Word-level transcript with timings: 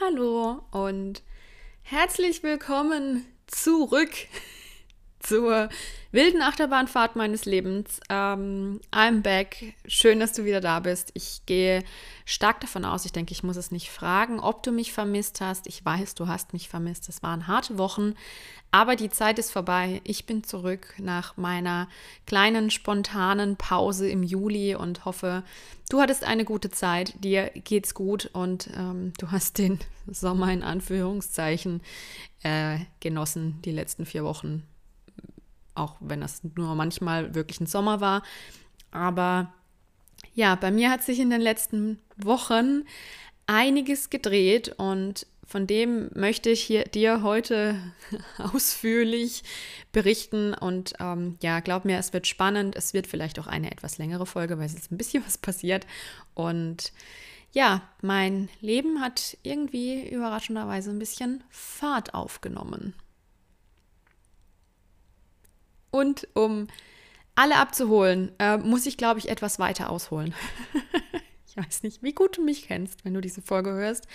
Hallo 0.00 0.62
und 0.70 1.22
herzlich 1.82 2.42
willkommen 2.42 3.26
zurück 3.46 4.08
zur 5.20 5.68
wilden 6.12 6.42
Achterbahnfahrt 6.42 7.14
meines 7.14 7.44
Lebens. 7.44 8.00
Ähm, 8.08 8.80
I'm 8.90 9.20
back. 9.20 9.74
Schön, 9.86 10.18
dass 10.18 10.32
du 10.32 10.44
wieder 10.44 10.60
da 10.60 10.80
bist. 10.80 11.10
Ich 11.14 11.42
gehe 11.46 11.84
stark 12.24 12.60
davon 12.60 12.84
aus, 12.84 13.04
ich 13.04 13.12
denke, 13.12 13.32
ich 13.32 13.42
muss 13.42 13.56
es 13.56 13.70
nicht 13.70 13.90
fragen, 13.90 14.40
ob 14.40 14.62
du 14.62 14.72
mich 14.72 14.92
vermisst 14.92 15.40
hast. 15.40 15.66
Ich 15.66 15.84
weiß, 15.84 16.14
du 16.14 16.26
hast 16.26 16.52
mich 16.52 16.68
vermisst. 16.68 17.08
Es 17.08 17.22
waren 17.22 17.46
harte 17.46 17.78
Wochen, 17.78 18.14
aber 18.70 18.96
die 18.96 19.10
Zeit 19.10 19.38
ist 19.38 19.52
vorbei. 19.52 20.00
Ich 20.04 20.26
bin 20.26 20.42
zurück 20.42 20.94
nach 20.98 21.36
meiner 21.36 21.88
kleinen 22.26 22.70
spontanen 22.70 23.56
Pause 23.56 24.08
im 24.08 24.22
Juli 24.22 24.74
und 24.74 25.04
hoffe, 25.04 25.44
du 25.90 26.00
hattest 26.00 26.24
eine 26.24 26.44
gute 26.44 26.70
Zeit. 26.70 27.14
Dir 27.22 27.50
geht's 27.54 27.94
gut 27.94 28.30
und 28.32 28.70
ähm, 28.76 29.12
du 29.18 29.30
hast 29.30 29.58
den 29.58 29.78
Sommer 30.06 30.52
in 30.52 30.62
Anführungszeichen 30.62 31.82
äh, 32.42 32.78
genossen, 33.00 33.60
die 33.64 33.72
letzten 33.72 34.06
vier 34.06 34.24
Wochen 34.24 34.66
auch 35.74 35.96
wenn 36.00 36.20
das 36.20 36.42
nur 36.56 36.74
manchmal 36.74 37.34
wirklich 37.34 37.60
ein 37.60 37.66
Sommer 37.66 38.00
war. 38.00 38.22
Aber 38.90 39.52
ja, 40.34 40.54
bei 40.54 40.70
mir 40.70 40.90
hat 40.90 41.02
sich 41.02 41.18
in 41.18 41.30
den 41.30 41.40
letzten 41.40 41.98
Wochen 42.16 42.84
einiges 43.46 44.10
gedreht 44.10 44.74
und 44.76 45.26
von 45.50 45.66
dem 45.66 46.10
möchte 46.14 46.48
ich 46.50 46.62
hier, 46.62 46.84
dir 46.84 47.24
heute 47.24 47.76
ausführlich 48.38 49.42
berichten. 49.90 50.54
Und 50.54 50.94
ähm, 51.00 51.38
ja, 51.42 51.58
glaub 51.58 51.84
mir, 51.84 51.98
es 51.98 52.12
wird 52.12 52.28
spannend. 52.28 52.76
Es 52.76 52.94
wird 52.94 53.08
vielleicht 53.08 53.40
auch 53.40 53.48
eine 53.48 53.72
etwas 53.72 53.98
längere 53.98 54.26
Folge, 54.26 54.58
weil 54.58 54.66
es 54.66 54.74
ist 54.74 54.92
ein 54.92 54.96
bisschen 54.96 55.24
was 55.26 55.38
passiert. 55.38 55.88
Und 56.34 56.92
ja, 57.52 57.82
mein 58.00 58.48
Leben 58.60 59.00
hat 59.00 59.36
irgendwie 59.42 60.08
überraschenderweise 60.08 60.90
ein 60.90 61.00
bisschen 61.00 61.42
Fahrt 61.50 62.14
aufgenommen. 62.14 62.94
Und 65.90 66.28
um 66.34 66.68
alle 67.34 67.56
abzuholen, 67.56 68.32
äh, 68.38 68.58
muss 68.58 68.86
ich, 68.86 68.96
glaube 68.96 69.18
ich, 69.18 69.28
etwas 69.28 69.58
weiter 69.58 69.90
ausholen. 69.90 70.34
ich 71.48 71.56
weiß 71.56 71.82
nicht, 71.82 72.02
wie 72.02 72.12
gut 72.12 72.36
du 72.36 72.42
mich 72.42 72.66
kennst, 72.66 73.04
wenn 73.04 73.14
du 73.14 73.20
diese 73.20 73.42
Folge 73.42 73.70
hörst. 73.70 74.06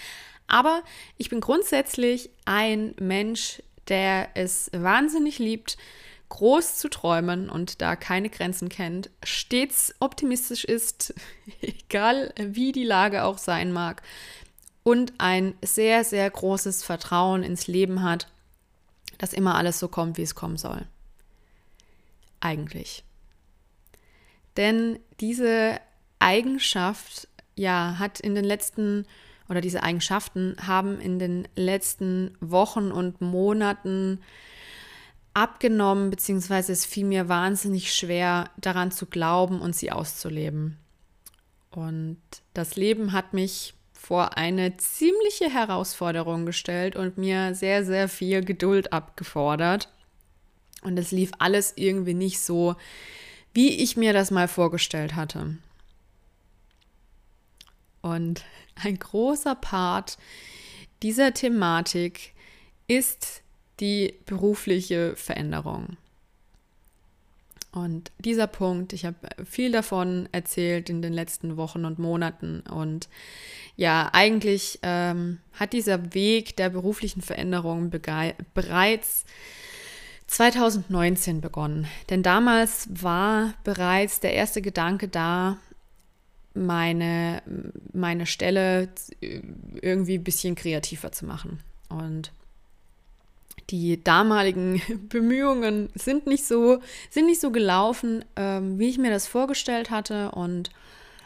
Aber 0.48 0.84
ich 1.18 1.30
bin 1.30 1.42
grundsätzlich 1.42 2.30
ein 2.46 2.94
Mensch, 3.00 3.64
der 3.88 4.30
es 4.36 4.70
wahnsinnig 4.73 5.40
liebt, 5.40 5.78
groß 6.30 6.78
zu 6.78 6.90
träumen 6.90 7.50
und 7.50 7.81
da 7.81 7.96
keine 7.96 8.30
Grenzen 8.30 8.70
kennt, 8.70 9.09
stets 9.23 9.94
optimistisch 10.00 10.64
ist, 10.64 11.14
egal 11.62 12.34
wie 12.38 12.72
die 12.72 12.84
Lage 12.84 13.23
auch 13.23 13.38
sein 13.38 13.72
mag, 13.72 14.02
und 14.84 15.14
ein 15.18 15.56
sehr, 15.64 16.03
sehr 16.03 16.30
großes 16.30 16.84
Vertrauen 16.84 17.42
ins 17.42 17.66
Leben 17.66 18.03
hat, 18.03 18.28
dass 19.18 19.34
immer 19.34 19.56
alles 19.56 19.80
so 19.80 19.88
kommt, 19.88 20.18
wie 20.18 20.22
es 20.22 20.36
kommen 20.36 20.58
soll 20.58 20.86
eigentlich? 22.39 23.03
Denn 24.58 25.00
diese 25.19 25.80
Eigenschaft, 26.19 27.28
ja, 27.55 27.95
hat 28.00 28.19
in 28.19 28.36
den 28.36 28.45
letzten 28.45 29.05
oder 29.50 29.61
diese 29.61 29.83
Eigenschaften 29.83 30.56
haben 30.66 31.00
in 31.00 31.19
den 31.19 31.47
letzten 31.56 32.36
Wochen 32.39 32.91
und 32.91 33.22
Monaten 33.22 34.22
abgenommen, 35.33 36.09
beziehungsweise 36.09 36.72
es 36.72 36.86
fiel 36.86 37.06
mir 37.06 37.30
wahnsinnig 37.30 37.94
schwer, 37.94 38.50
daran 38.58 38.91
zu 38.91 39.06
glauben 39.06 39.61
und 39.61 39.75
sie 39.75 39.91
auszuleben. 39.91 40.78
Und 41.69 42.22
das 42.53 42.75
Leben 42.75 43.11
hat 43.11 43.33
mich 43.33 43.73
vor 43.94 44.38
eine 44.38 44.78
ziemliche 44.78 45.50
Herausforderung 45.50 46.45
gestellt 46.45 46.95
und 46.95 47.17
mir 47.17 47.53
sehr, 47.53 47.83
sehr 47.83 48.08
viel 48.08 48.44
Geduld 48.44 48.94
abgefordert. 48.94 49.90
Und 50.85 51.00
es 51.00 51.09
lief 51.09 51.31
alles 51.40 51.73
irgendwie 51.75 52.13
nicht 52.13 52.40
so, 52.40 52.75
wie 53.56 53.69
ich 53.81 53.97
mir 53.97 54.13
das 54.13 54.29
mal 54.29 54.47
vorgestellt 54.47 55.16
hatte. 55.16 55.57
Und 58.01 58.46
ein 58.75 59.00
großer 59.00 59.56
Part 59.56 60.19
dieser 61.01 61.34
Thematik 61.34 62.34
ist 62.88 63.41
die 63.79 64.13
berufliche 64.28 65.16
Veränderung. 65.16 65.97
Und 67.72 68.12
dieser 68.19 68.46
Punkt, 68.46 68.94
ich 68.94 69.06
habe 69.06 69.17
viel 69.44 69.72
davon 69.72 70.29
erzählt 70.31 70.91
in 70.91 71.02
den 71.02 71.13
letzten 71.13 71.57
Wochen 71.57 71.84
und 71.84 71.97
Monaten. 71.97 72.62
Und 72.62 73.09
ja, 73.75 74.12
eigentlich 74.13 74.79
ähm, 74.84 75.40
hat 75.53 75.73
dieser 75.73 76.13
Weg 76.13 76.56
der 76.57 76.69
beruflichen 76.69 77.23
Veränderung 77.23 77.90
bereits 78.53 79.25
2019 80.28 81.41
begonnen. 81.41 81.88
Denn 82.09 82.24
damals 82.24 82.88
war 82.91 83.53
bereits 83.63 84.19
der 84.19 84.34
erste 84.34 84.62
Gedanke 84.62 85.08
da, 85.08 85.58
meine, 86.53 87.41
meine 87.94 88.25
Stelle 88.25 88.90
irgendwie 89.81 90.18
ein 90.18 90.24
bisschen 90.24 90.56
kreativer 90.56 91.12
zu 91.12 91.25
machen. 91.25 91.59
Und 91.90 92.31
die 93.69 94.03
damaligen 94.03 94.81
Bemühungen 95.09 95.90
sind 95.96 96.28
nicht 96.28 96.46
so, 96.46 96.80
sind 97.09 97.25
nicht 97.25 97.41
so 97.41 97.52
gelaufen, 97.52 98.24
ähm, 98.35 98.80
wie 98.80 98.90
ich 98.90 98.97
mir 98.97 99.12
das 99.12 99.28
vorgestellt 99.28 99.90
hatte. 99.90 100.31
Und 100.31 100.69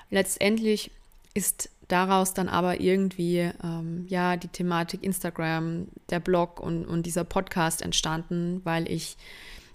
letztendlich 0.09 0.91
ist 1.33 1.69
daraus 1.89 2.33
dann 2.33 2.47
aber 2.47 2.79
irgendwie 2.79 3.51
ähm, 3.63 4.05
ja 4.07 4.37
die 4.37 4.47
Thematik 4.47 5.03
Instagram, 5.03 5.87
der 6.09 6.19
Blog 6.19 6.59
und, 6.59 6.85
und 6.85 7.05
dieser 7.05 7.25
Podcast 7.25 7.81
entstanden, 7.81 8.61
weil 8.63 8.89
ich 8.89 9.17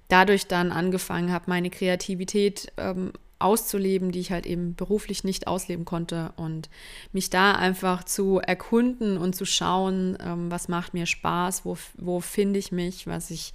dadurch 0.09 0.47
dann 0.47 0.73
angefangen 0.73 1.33
habe, 1.33 1.45
meine 1.49 1.71
Kreativität 1.71 2.73
ähm, 2.77 3.13
auszuleben, 3.39 4.11
die 4.11 4.21
ich 4.21 4.31
halt 4.31 4.47
eben 4.47 4.75
beruflich 4.75 5.25
nicht 5.25 5.47
ausleben 5.47 5.85
konnte 5.85 6.33
und 6.37 6.71
mich 7.13 7.31
da 7.31 7.53
einfach 7.53 8.05
zu 8.05 8.39
erkunden 8.39 9.19
und 9.19 9.35
zu 9.35 9.45
schauen, 9.45 10.17
ähm, 10.25 10.51
was 10.51 10.69
macht 10.69 10.95
mir 10.95 11.07
Spaß, 11.07 11.65
wo, 11.65 11.77
wo 11.99 12.21
finde 12.21 12.59
ich 12.59 12.73
mich, 12.73 13.07
was 13.07 13.31
ich 13.31 13.53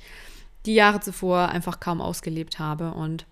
die 0.65 0.75
Jahre 0.75 0.99
zuvor 0.99 1.49
einfach 1.49 1.79
kaum 1.79 2.01
ausgelebt 2.01 2.59
habe 2.59 2.93
und 2.93 3.25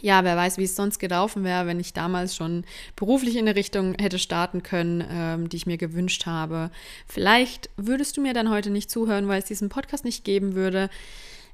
ja, 0.00 0.24
wer 0.24 0.36
weiß, 0.36 0.58
wie 0.58 0.64
es 0.64 0.76
sonst 0.76 0.98
gelaufen 0.98 1.42
wäre, 1.42 1.66
wenn 1.66 1.80
ich 1.80 1.92
damals 1.92 2.36
schon 2.36 2.64
beruflich 2.96 3.36
in 3.36 3.46
eine 3.46 3.56
Richtung 3.56 3.94
hätte 3.98 4.18
starten 4.18 4.62
können, 4.62 5.04
ähm, 5.08 5.48
die 5.48 5.56
ich 5.56 5.66
mir 5.66 5.78
gewünscht 5.78 6.26
habe. 6.26 6.70
Vielleicht 7.06 7.70
würdest 7.76 8.16
du 8.16 8.20
mir 8.20 8.34
dann 8.34 8.50
heute 8.50 8.70
nicht 8.70 8.90
zuhören, 8.90 9.28
weil 9.28 9.38
es 9.38 9.46
diesen 9.46 9.68
Podcast 9.68 10.04
nicht 10.04 10.24
geben 10.24 10.54
würde. 10.54 10.90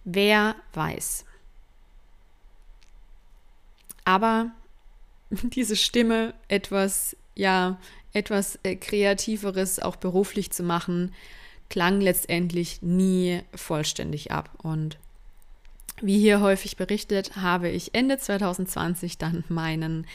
Wer 0.04 0.56
weiß. 0.74 1.24
Aber 4.04 4.50
diese 5.30 5.76
Stimme, 5.76 6.34
etwas, 6.48 7.16
ja, 7.36 7.78
etwas 8.12 8.58
äh, 8.64 8.76
Kreativeres 8.76 9.78
auch 9.78 9.96
beruflich 9.96 10.50
zu 10.50 10.64
machen, 10.64 11.14
klang 11.68 12.00
letztendlich 12.00 12.82
nie 12.82 13.40
vollständig 13.54 14.32
ab. 14.32 14.50
Und 14.62 14.98
wie 16.02 16.18
hier 16.18 16.40
häufig 16.40 16.76
berichtet, 16.76 17.36
habe 17.36 17.68
ich 17.68 17.94
Ende 17.94 18.18
2020 18.18 19.18
dann 19.18 19.44
meinen 19.48 20.06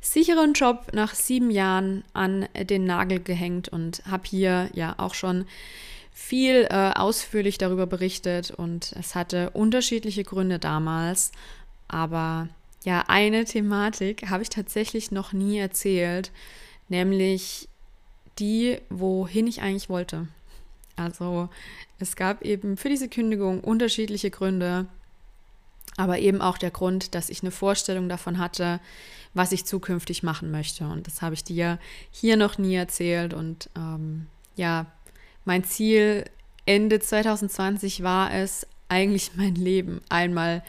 sicheren 0.00 0.52
Job 0.52 0.88
nach 0.92 1.14
sieben 1.14 1.50
Jahren 1.50 2.04
an 2.12 2.48
den 2.54 2.84
Nagel 2.84 3.20
gehängt 3.20 3.68
und 3.68 4.02
habe 4.10 4.24
hier 4.26 4.68
ja 4.74 4.94
auch 4.98 5.14
schon 5.14 5.46
viel 6.12 6.66
äh, 6.70 6.92
ausführlich 6.94 7.58
darüber 7.58 7.86
berichtet. 7.86 8.50
Und 8.50 8.92
es 8.98 9.14
hatte 9.14 9.50
unterschiedliche 9.50 10.24
Gründe 10.24 10.58
damals, 10.58 11.32
aber 11.88 12.48
ja, 12.84 13.04
eine 13.06 13.44
Thematik 13.44 14.28
habe 14.28 14.42
ich 14.42 14.48
tatsächlich 14.48 15.10
noch 15.12 15.32
nie 15.32 15.58
erzählt, 15.58 16.32
nämlich 16.88 17.68
die, 18.38 18.78
wohin 18.90 19.46
ich 19.46 19.62
eigentlich 19.62 19.88
wollte. 19.88 20.26
Also 20.96 21.48
es 21.98 22.16
gab 22.16 22.42
eben 22.42 22.76
für 22.76 22.88
diese 22.88 23.08
Kündigung 23.08 23.60
unterschiedliche 23.60 24.30
Gründe 24.30 24.86
aber 25.96 26.18
eben 26.18 26.40
auch 26.40 26.58
der 26.58 26.70
Grund, 26.70 27.14
dass 27.14 27.28
ich 27.28 27.42
eine 27.42 27.50
Vorstellung 27.50 28.08
davon 28.08 28.38
hatte, 28.38 28.80
was 29.34 29.52
ich 29.52 29.64
zukünftig 29.64 30.22
machen 30.22 30.50
möchte. 30.50 30.84
Und 30.84 31.06
das 31.06 31.22
habe 31.22 31.34
ich 31.34 31.44
dir 31.44 31.78
hier 32.10 32.36
noch 32.36 32.58
nie 32.58 32.74
erzählt. 32.74 33.34
Und 33.34 33.70
ähm, 33.76 34.26
ja, 34.56 34.86
mein 35.44 35.64
Ziel 35.64 36.24
Ende 36.64 37.00
2020 37.00 38.02
war 38.02 38.32
es, 38.32 38.66
eigentlich 38.88 39.30
mein 39.36 39.54
Leben 39.54 40.02
einmal 40.10 40.62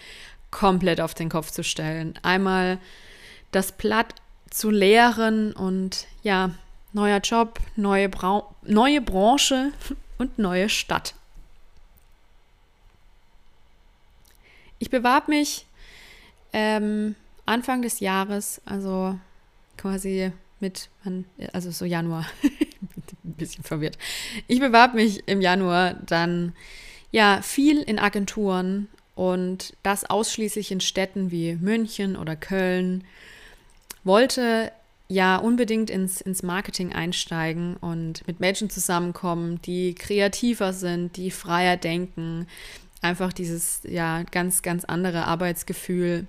komplett 0.50 1.02
auf 1.02 1.14
den 1.14 1.30
Kopf 1.30 1.52
zu 1.52 1.64
stellen. 1.64 2.14
Einmal 2.24 2.80
das 3.52 3.74
Blatt 3.74 4.16
zu 4.50 4.70
leeren 4.70 5.52
und 5.52 6.08
ja, 6.22 6.52
neuer 6.94 7.20
Job, 7.20 7.60
neue, 7.75 8.08
Bra 8.08 8.48
neue 8.62 9.02
Branche 9.02 9.74
und 10.18 10.40
neue 10.40 10.70
Stadt. 10.70 11.16
Ich 14.84 14.90
bewarb 14.90 15.30
mich 15.30 15.66
ähm, 16.52 17.16
Anfang 17.46 17.84
des 17.84 18.02
Jahres, 18.02 18.62
also 18.66 19.18
quasi 19.78 20.34
mit, 20.60 20.90
also 21.54 21.72
so 21.72 21.86
Januar. 21.86 22.26
ein 23.24 23.34
bisschen 23.36 23.64
verwirrt. 23.64 23.98
Ich 24.50 24.60
bewarb 24.60 24.94
mich 24.94 25.26
im 25.26 25.40
Januar 25.40 25.94
dann 25.94 26.52
ja 27.12 27.42
viel 27.42 27.82
in 27.82 27.98
Agenturen 27.98 28.90
und 29.16 29.74
das 29.84 30.04
ausschließlich 30.04 30.70
in 30.70 30.82
Städten 30.82 31.32
wie 31.32 31.56
München 31.56 32.18
oder 32.18 32.36
Köln. 32.36 33.06
Wollte 34.04 34.74
ja 35.08 35.38
unbedingt 35.38 35.90
ins, 35.92 36.20
ins 36.20 36.44
Marketing 36.44 36.92
einsteigen 36.92 37.78
und 37.78 38.28
mit 38.28 38.42
Menschen 38.42 38.70
zusammenkommen, 38.70 39.62
die 39.62 39.96
kreativer 39.96 40.74
sind, 40.74 41.16
die 41.16 41.32
freier 41.32 41.78
denken, 41.78 42.48
einfach 43.04 43.34
dieses 43.34 43.82
ja 43.84 44.24
ganz, 44.24 44.62
ganz 44.62 44.86
andere 44.86 45.26
Arbeitsgefühl 45.26 46.28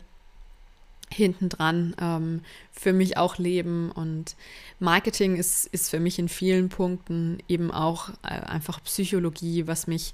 hintendran 1.15 1.95
ähm, 2.01 2.41
für 2.73 2.93
mich 2.93 3.17
auch 3.17 3.39
leben. 3.39 3.91
Und 3.91 4.37
Marketing 4.81 5.37
ist, 5.37 5.67
ist 5.67 5.91
für 5.91 6.01
mich 6.01 6.19
in 6.19 6.29
vielen 6.29 6.69
Punkten 6.69 7.39
eben 7.49 7.71
auch 7.71 8.11
äh, 8.23 8.29
einfach 8.47 8.83
Psychologie, 8.85 9.67
was 9.67 9.87
mich, 9.87 10.13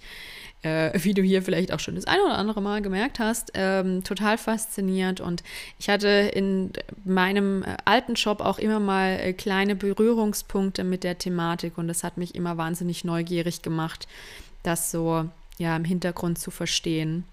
äh, 0.62 0.99
wie 1.03 1.15
du 1.15 1.23
hier 1.23 1.43
vielleicht 1.43 1.73
auch 1.73 1.81
schon 1.81 1.95
das 1.95 2.07
eine 2.07 2.23
oder 2.23 2.39
andere 2.39 2.61
Mal 2.61 2.83
gemerkt 2.83 3.19
hast, 3.19 3.53
ähm, 3.55 4.05
total 4.05 4.39
fasziniert. 4.39 5.21
Und 5.21 5.43
ich 5.79 5.89
hatte 5.89 6.09
in 6.09 6.73
meinem 7.05 7.63
äh, 7.63 7.77
alten 7.85 8.15
Job 8.15 8.41
auch 8.41 8.59
immer 8.59 8.81
mal 8.81 9.19
äh, 9.21 9.33
kleine 9.33 9.77
Berührungspunkte 9.77 10.85
mit 10.85 11.05
der 11.05 11.19
Thematik 11.19 11.79
und 11.79 11.89
das 11.89 12.05
hat 12.05 12.17
mich 12.17 12.35
immer 12.35 12.56
wahnsinnig 12.56 13.05
neugierig 13.05 13.63
gemacht, 13.63 14.06
das 14.63 14.91
so 14.91 15.31
ja 15.61 15.77
im 15.77 15.85
Hintergrund 15.85 16.39
zu 16.39 16.51
verstehen. 16.51 17.25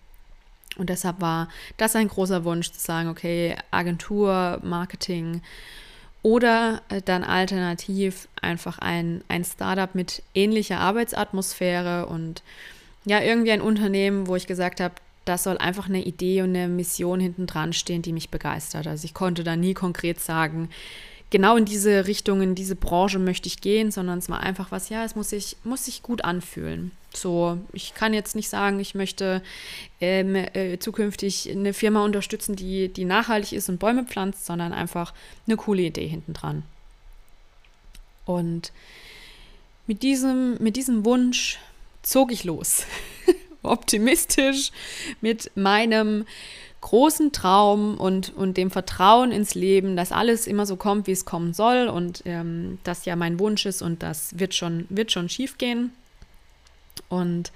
Und 0.77 0.89
deshalb 0.89 1.21
war 1.21 1.49
das 1.77 1.95
ein 1.95 2.07
großer 2.07 2.43
Wunsch 2.43 2.71
zu 2.71 2.79
sagen, 2.79 3.09
okay, 3.09 3.55
Agentur, 3.71 4.59
Marketing 4.61 5.41
oder 6.21 6.81
äh, 6.89 7.01
dann 7.01 7.23
alternativ 7.23 8.27
einfach 8.41 8.77
ein, 8.79 9.23
ein 9.27 9.43
Startup 9.43 9.93
mit 9.95 10.21
ähnlicher 10.35 10.79
Arbeitsatmosphäre 10.79 12.05
und 12.05 12.43
ja, 13.05 13.21
irgendwie 13.21 13.51
ein 13.51 13.61
Unternehmen, 13.61 14.27
wo 14.27 14.35
ich 14.35 14.45
gesagt 14.45 14.81
habe, 14.81 14.95
da 15.23 15.37
soll 15.37 15.57
einfach 15.57 15.87
eine 15.87 16.03
Idee 16.03 16.41
und 16.41 16.49
eine 16.49 16.67
Mission 16.67 17.19
hinten 17.19 17.47
dran 17.47 17.73
stehen, 17.73 18.01
die 18.01 18.13
mich 18.13 18.29
begeistert. 18.29 18.87
Also 18.87 19.05
ich 19.05 19.13
konnte 19.13 19.43
da 19.43 19.55
nie 19.55 19.73
konkret 19.73 20.19
sagen, 20.19 20.69
genau 21.29 21.57
in 21.57 21.65
diese 21.65 22.07
Richtung, 22.07 22.41
in 22.41 22.55
diese 22.55 22.75
Branche 22.75 23.19
möchte 23.19 23.47
ich 23.47 23.61
gehen, 23.61 23.91
sondern 23.91 24.19
es 24.19 24.29
war 24.29 24.39
einfach 24.39 24.71
was, 24.71 24.89
ja, 24.89 25.03
es 25.03 25.15
muss 25.15 25.29
sich, 25.29 25.57
muss 25.63 25.85
sich 25.85 26.03
gut 26.03 26.23
anfühlen. 26.23 26.91
So, 27.13 27.57
ich 27.73 27.93
kann 27.95 28.13
jetzt 28.13 28.35
nicht 28.35 28.49
sagen, 28.49 28.79
ich 28.79 28.93
möchte 28.95 29.41
ähm, 29.99 30.35
äh, 30.35 30.77
zukünftig 30.77 31.49
eine 31.49 31.73
Firma 31.73 32.03
unterstützen, 32.03 32.55
die, 32.55 32.89
die 32.89 33.05
nachhaltig 33.05 33.53
ist 33.53 33.69
und 33.69 33.79
Bäume 33.79 34.03
pflanzt, 34.03 34.45
sondern 34.45 34.73
einfach 34.73 35.13
eine 35.47 35.57
coole 35.57 35.81
Idee 35.81 36.07
hinten 36.07 36.33
dran. 36.33 36.63
Und 38.25 38.71
mit 39.87 40.03
diesem, 40.03 40.61
mit 40.61 40.75
diesem 40.75 41.05
Wunsch 41.05 41.59
zog 42.03 42.31
ich 42.31 42.43
los. 42.43 42.85
Optimistisch 43.63 44.71
mit 45.21 45.51
meinem 45.55 46.25
großen 46.81 47.31
Traum 47.31 47.97
und, 47.97 48.35
und 48.35 48.57
dem 48.57 48.71
Vertrauen 48.71 49.31
ins 49.31 49.55
Leben, 49.55 49.95
dass 49.95 50.11
alles 50.11 50.47
immer 50.47 50.65
so 50.65 50.75
kommt, 50.75 51.07
wie 51.07 51.11
es 51.11 51.25
kommen 51.25 51.53
soll 51.53 51.87
und 51.87 52.23
ähm, 52.25 52.77
das 52.83 53.05
ja 53.05 53.15
mein 53.15 53.39
Wunsch 53.39 53.65
ist 53.65 53.81
und 53.81 54.03
das 54.03 54.39
wird 54.39 54.53
schon, 54.53 54.85
wird 54.89 55.11
schon 55.11 55.29
schief 55.29 55.57
gehen. 55.57 55.91
Und 57.09 57.51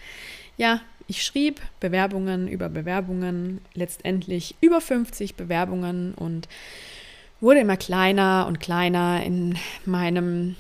ja, 0.58 0.82
ich 1.08 1.24
schrieb 1.24 1.62
Bewerbungen 1.80 2.48
über 2.48 2.70
Bewerbungen, 2.70 3.62
letztendlich 3.74 4.56
über 4.62 4.82
50 4.82 5.36
Bewerbungen 5.36 6.14
und 6.14 6.48
wurde 7.42 7.60
immer 7.60 7.78
kleiner 7.78 8.46
und 8.48 8.60
kleiner 8.60 9.24
in 9.24 9.58
meinem, 9.86 10.56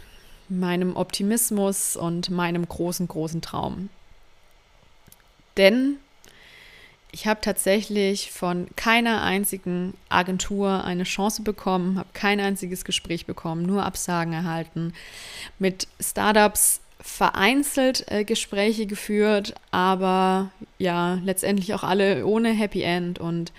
meinem 0.50 0.96
Optimismus 0.96 1.96
und 1.96 2.30
meinem 2.30 2.68
großen, 2.68 3.08
großen 3.08 3.42
Traum. 3.42 3.90
Denn 5.58 5.98
ich 7.12 7.28
habe 7.28 7.42
tatsächlich 7.42 8.32
von 8.32 8.68
keiner 8.76 9.22
einzigen 9.22 9.94
Agentur 10.10 10.84
eine 10.86 11.04
Chance 11.04 11.42
bekommen, 11.42 12.00
habe 12.00 12.10
kein 12.14 12.40
einziges 12.40 12.86
Gespräch 12.86 13.26
bekommen, 13.26 13.64
nur 13.64 13.84
Absagen 13.84 14.34
erhalten. 14.34 14.94
Mit 15.60 15.88
Startups 16.00 16.80
vereinzelt 17.02 18.06
äh, 18.10 18.24
Gespräche 18.24 18.86
geführt, 18.86 19.56
aber 19.72 20.52
ja, 20.78 21.16
letztendlich 21.24 21.74
auch 21.74 21.84
alle 21.84 22.26
ohne 22.26 22.52
Happy 22.52 22.84
End. 22.84 23.20
Und 23.20 23.52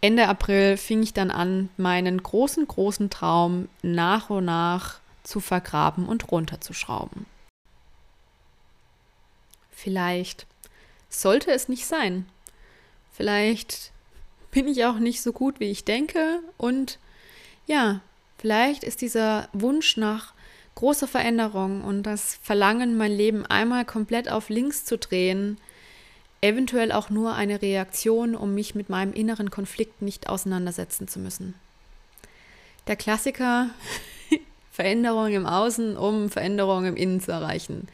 Ende 0.00 0.28
April 0.28 0.76
fing 0.76 1.02
ich 1.02 1.12
dann 1.12 1.30
an, 1.30 1.68
meinen 1.76 2.22
großen, 2.22 2.66
großen 2.66 3.10
Traum 3.10 3.68
nach 3.82 4.30
und 4.30 4.46
nach 4.46 5.00
zu 5.22 5.40
vergraben 5.40 6.06
und 6.06 6.30
runterzuschrauben. 6.30 7.26
Vielleicht 9.70 10.46
sollte 11.10 11.50
es 11.50 11.68
nicht 11.68 11.86
sein. 11.86 12.26
Vielleicht 13.12 13.92
bin 14.50 14.68
ich 14.68 14.84
auch 14.84 14.98
nicht 14.98 15.22
so 15.22 15.32
gut, 15.32 15.60
wie 15.60 15.70
ich 15.70 15.84
denke. 15.84 16.40
Und 16.56 16.98
ja, 17.66 18.00
vielleicht 18.38 18.84
ist 18.84 19.00
dieser 19.00 19.48
Wunsch 19.52 19.96
nach 19.96 20.34
großer 20.74 21.06
Veränderung 21.06 21.82
und 21.82 22.04
das 22.04 22.38
Verlangen, 22.42 22.96
mein 22.96 23.12
Leben 23.12 23.44
einmal 23.46 23.84
komplett 23.84 24.30
auf 24.30 24.48
links 24.48 24.84
zu 24.84 24.96
drehen, 24.96 25.58
eventuell 26.40 26.90
auch 26.92 27.10
nur 27.10 27.34
eine 27.34 27.60
Reaktion, 27.60 28.34
um 28.34 28.54
mich 28.54 28.74
mit 28.74 28.88
meinem 28.88 29.12
inneren 29.12 29.50
Konflikt 29.50 30.00
nicht 30.00 30.28
auseinandersetzen 30.28 31.06
zu 31.06 31.18
müssen. 31.18 31.54
Der 32.86 32.96
Klassiker, 32.96 33.68
Veränderung 34.72 35.32
im 35.32 35.46
Außen, 35.46 35.96
um 35.96 36.30
Veränderung 36.30 36.86
im 36.86 36.96
Innen 36.96 37.20
zu 37.20 37.30
erreichen 37.30 37.88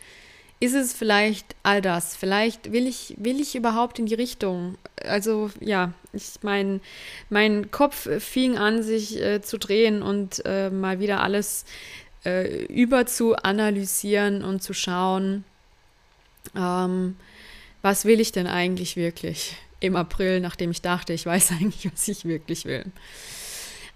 ist 0.58 0.74
es 0.74 0.94
vielleicht 0.94 1.54
all 1.62 1.82
das? 1.82 2.16
Vielleicht 2.16 2.72
will 2.72 2.86
ich, 2.86 3.14
will 3.18 3.40
ich 3.40 3.54
überhaupt 3.54 3.98
in 3.98 4.06
die 4.06 4.14
Richtung. 4.14 4.78
Also 5.04 5.50
ja, 5.60 5.92
ich 6.12 6.34
mein, 6.42 6.80
mein 7.28 7.70
Kopf 7.70 8.08
fing 8.20 8.56
an, 8.56 8.82
sich 8.82 9.20
äh, 9.20 9.42
zu 9.42 9.58
drehen 9.58 10.02
und 10.02 10.42
äh, 10.46 10.70
mal 10.70 10.98
wieder 10.98 11.22
alles 11.22 11.66
äh, 12.24 12.64
über 12.66 13.06
zu 13.06 13.36
analysieren 13.36 14.42
und 14.42 14.62
zu 14.62 14.72
schauen, 14.72 15.44
ähm, 16.56 17.16
was 17.82 18.06
will 18.06 18.20
ich 18.20 18.32
denn 18.32 18.46
eigentlich 18.46 18.96
wirklich 18.96 19.56
im 19.80 19.94
April, 19.94 20.40
nachdem 20.40 20.70
ich 20.70 20.80
dachte, 20.80 21.12
ich 21.12 21.26
weiß 21.26 21.50
eigentlich, 21.60 21.90
was 21.92 22.08
ich 22.08 22.24
wirklich 22.24 22.64
will. 22.64 22.84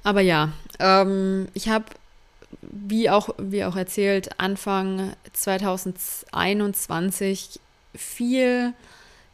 Aber 0.03 0.21
ja, 0.21 0.53
ähm, 0.79 1.49
ich 1.55 1.69
habe 1.69 1.87
wie 2.61 3.11
auch, 3.11 3.30
wie 3.38 3.64
auch 3.64 3.76
erzählt, 3.76 4.38
Anfang 4.38 5.12
2021 5.33 7.61
viel 7.95 8.75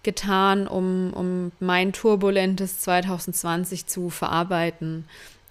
getan, 0.02 0.68
um, 0.68 1.12
um 1.12 1.52
mein 1.58 1.92
turbulentes 1.92 2.80
2020 2.80 3.87
zu 3.87 4.11
verarbeiten, 4.11 5.06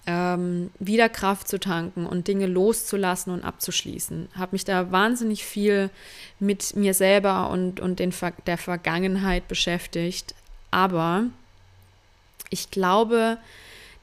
ähm, 0.06 0.70
wieder 0.78 1.08
Kraft 1.08 1.48
zu 1.48 1.58
tanken 1.58 2.06
und 2.06 2.28
Dinge 2.28 2.46
loszulassen 2.46 3.32
und 3.32 3.44
abzuschließen. 3.44 4.28
Habe 4.34 4.52
mich 4.52 4.64
da 4.64 4.92
wahnsinnig 4.92 5.44
viel 5.44 5.90
mit 6.38 6.76
mir 6.76 6.94
selber 6.94 7.50
und, 7.50 7.80
und 7.80 7.98
den, 7.98 8.14
der 8.46 8.58
Vergangenheit 8.58 9.48
beschäftigt. 9.48 10.34
Aber 10.70 11.24
ich 12.50 12.70
glaube, 12.70 13.38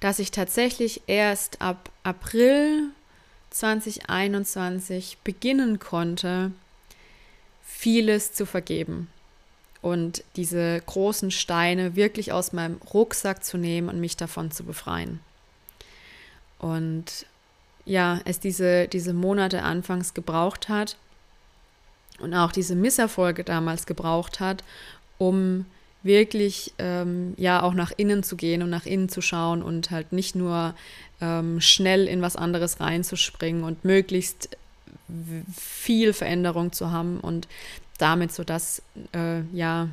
dass 0.01 0.19
ich 0.19 0.31
tatsächlich 0.31 1.03
erst 1.07 1.61
ab 1.61 1.89
April 2.03 2.89
2021 3.53 5.19
beginnen 5.23 5.79
konnte, 5.79 6.51
vieles 7.63 8.33
zu 8.33 8.45
vergeben 8.45 9.09
und 9.81 10.23
diese 10.35 10.81
großen 10.85 11.29
Steine 11.29 11.95
wirklich 11.95 12.31
aus 12.31 12.51
meinem 12.51 12.77
Rucksack 12.93 13.43
zu 13.43 13.57
nehmen 13.57 13.89
und 13.89 13.99
mich 13.99 14.17
davon 14.17 14.49
zu 14.49 14.63
befreien. 14.63 15.19
Und 16.57 17.25
ja, 17.85 18.21
es 18.25 18.39
diese, 18.39 18.87
diese 18.87 19.13
Monate 19.13 19.61
anfangs 19.63 20.13
gebraucht 20.13 20.69
hat 20.69 20.97
und 22.19 22.33
auch 22.33 22.51
diese 22.51 22.75
Misserfolge 22.75 23.43
damals 23.43 23.85
gebraucht 23.85 24.39
hat, 24.39 24.63
um 25.17 25.65
wirklich 26.03 26.73
ähm, 26.77 27.33
ja 27.37 27.63
auch 27.63 27.73
nach 27.73 27.91
innen 27.95 28.23
zu 28.23 28.35
gehen 28.35 28.61
und 28.61 28.69
nach 28.69 28.85
innen 28.85 29.09
zu 29.09 29.21
schauen 29.21 29.63
und 29.63 29.89
halt 29.89 30.11
nicht 30.11 30.35
nur 30.35 30.75
ähm, 31.21 31.61
schnell 31.61 32.07
in 32.07 32.21
was 32.21 32.35
anderes 32.35 32.79
reinzuspringen 32.79 33.63
und 33.63 33.85
möglichst 33.85 34.49
viel 35.55 36.13
Veränderung 36.13 36.71
zu 36.71 36.91
haben 36.91 37.19
und 37.19 37.47
damit 37.97 38.31
so 38.31 38.43
das 38.43 38.81
äh, 39.13 39.41
ja 39.53 39.89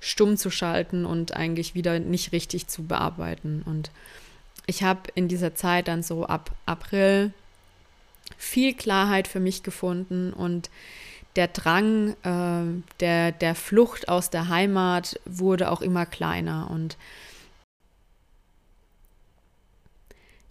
stumm 0.00 0.36
zu 0.36 0.50
schalten 0.50 1.04
und 1.04 1.34
eigentlich 1.34 1.74
wieder 1.74 1.98
nicht 1.98 2.32
richtig 2.32 2.68
zu 2.68 2.84
bearbeiten. 2.84 3.62
Und 3.64 3.90
ich 4.66 4.82
habe 4.82 5.10
in 5.14 5.28
dieser 5.28 5.54
Zeit 5.54 5.88
dann 5.88 6.02
so 6.02 6.26
ab 6.26 6.52
April 6.66 7.32
viel 8.36 8.74
Klarheit 8.74 9.26
für 9.26 9.40
mich 9.40 9.62
gefunden 9.62 10.32
und 10.32 10.70
der 11.36 11.48
Drang 11.48 12.16
äh, 12.22 12.82
der, 13.00 13.32
der 13.32 13.54
Flucht 13.54 14.08
aus 14.08 14.30
der 14.30 14.48
Heimat 14.48 15.20
wurde 15.24 15.70
auch 15.70 15.80
immer 15.80 16.06
kleiner 16.06 16.70
und 16.70 16.96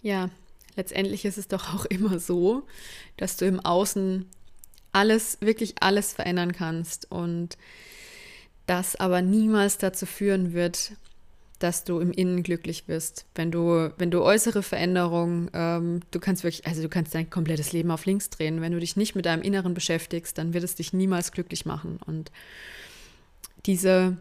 ja, 0.02 0.30
letztendlich 0.76 1.24
ist 1.24 1.38
es 1.38 1.48
doch 1.48 1.74
auch 1.74 1.84
immer 1.90 2.18
so, 2.18 2.62
dass 3.16 3.36
du 3.36 3.46
im 3.46 3.60
Außen 3.60 4.26
alles, 4.92 5.38
wirklich 5.40 5.82
alles 5.82 6.12
verändern 6.12 6.52
kannst 6.52 7.10
und 7.10 7.58
das 8.66 8.96
aber 8.96 9.22
niemals 9.22 9.78
dazu 9.78 10.06
führen 10.06 10.52
wird, 10.52 10.92
dass 11.58 11.84
du 11.84 11.98
im 12.00 12.12
Innen 12.12 12.42
glücklich 12.42 12.86
wirst. 12.86 13.26
Wenn 13.34 13.50
du, 13.50 13.92
wenn 13.98 14.10
du 14.10 14.22
äußere 14.22 14.62
Veränderungen, 14.62 15.50
ähm, 15.52 16.00
du 16.10 16.20
kannst 16.20 16.44
wirklich, 16.44 16.66
also 16.66 16.82
du 16.82 16.88
kannst 16.88 17.14
dein 17.14 17.30
komplettes 17.30 17.72
Leben 17.72 17.90
auf 17.90 18.06
links 18.06 18.30
drehen. 18.30 18.60
Wenn 18.60 18.72
du 18.72 18.80
dich 18.80 18.96
nicht 18.96 19.14
mit 19.14 19.26
deinem 19.26 19.42
Inneren 19.42 19.74
beschäftigst, 19.74 20.38
dann 20.38 20.54
wird 20.54 20.64
es 20.64 20.76
dich 20.76 20.92
niemals 20.92 21.32
glücklich 21.32 21.66
machen. 21.66 21.98
Und 22.06 22.30
diese 23.66 24.16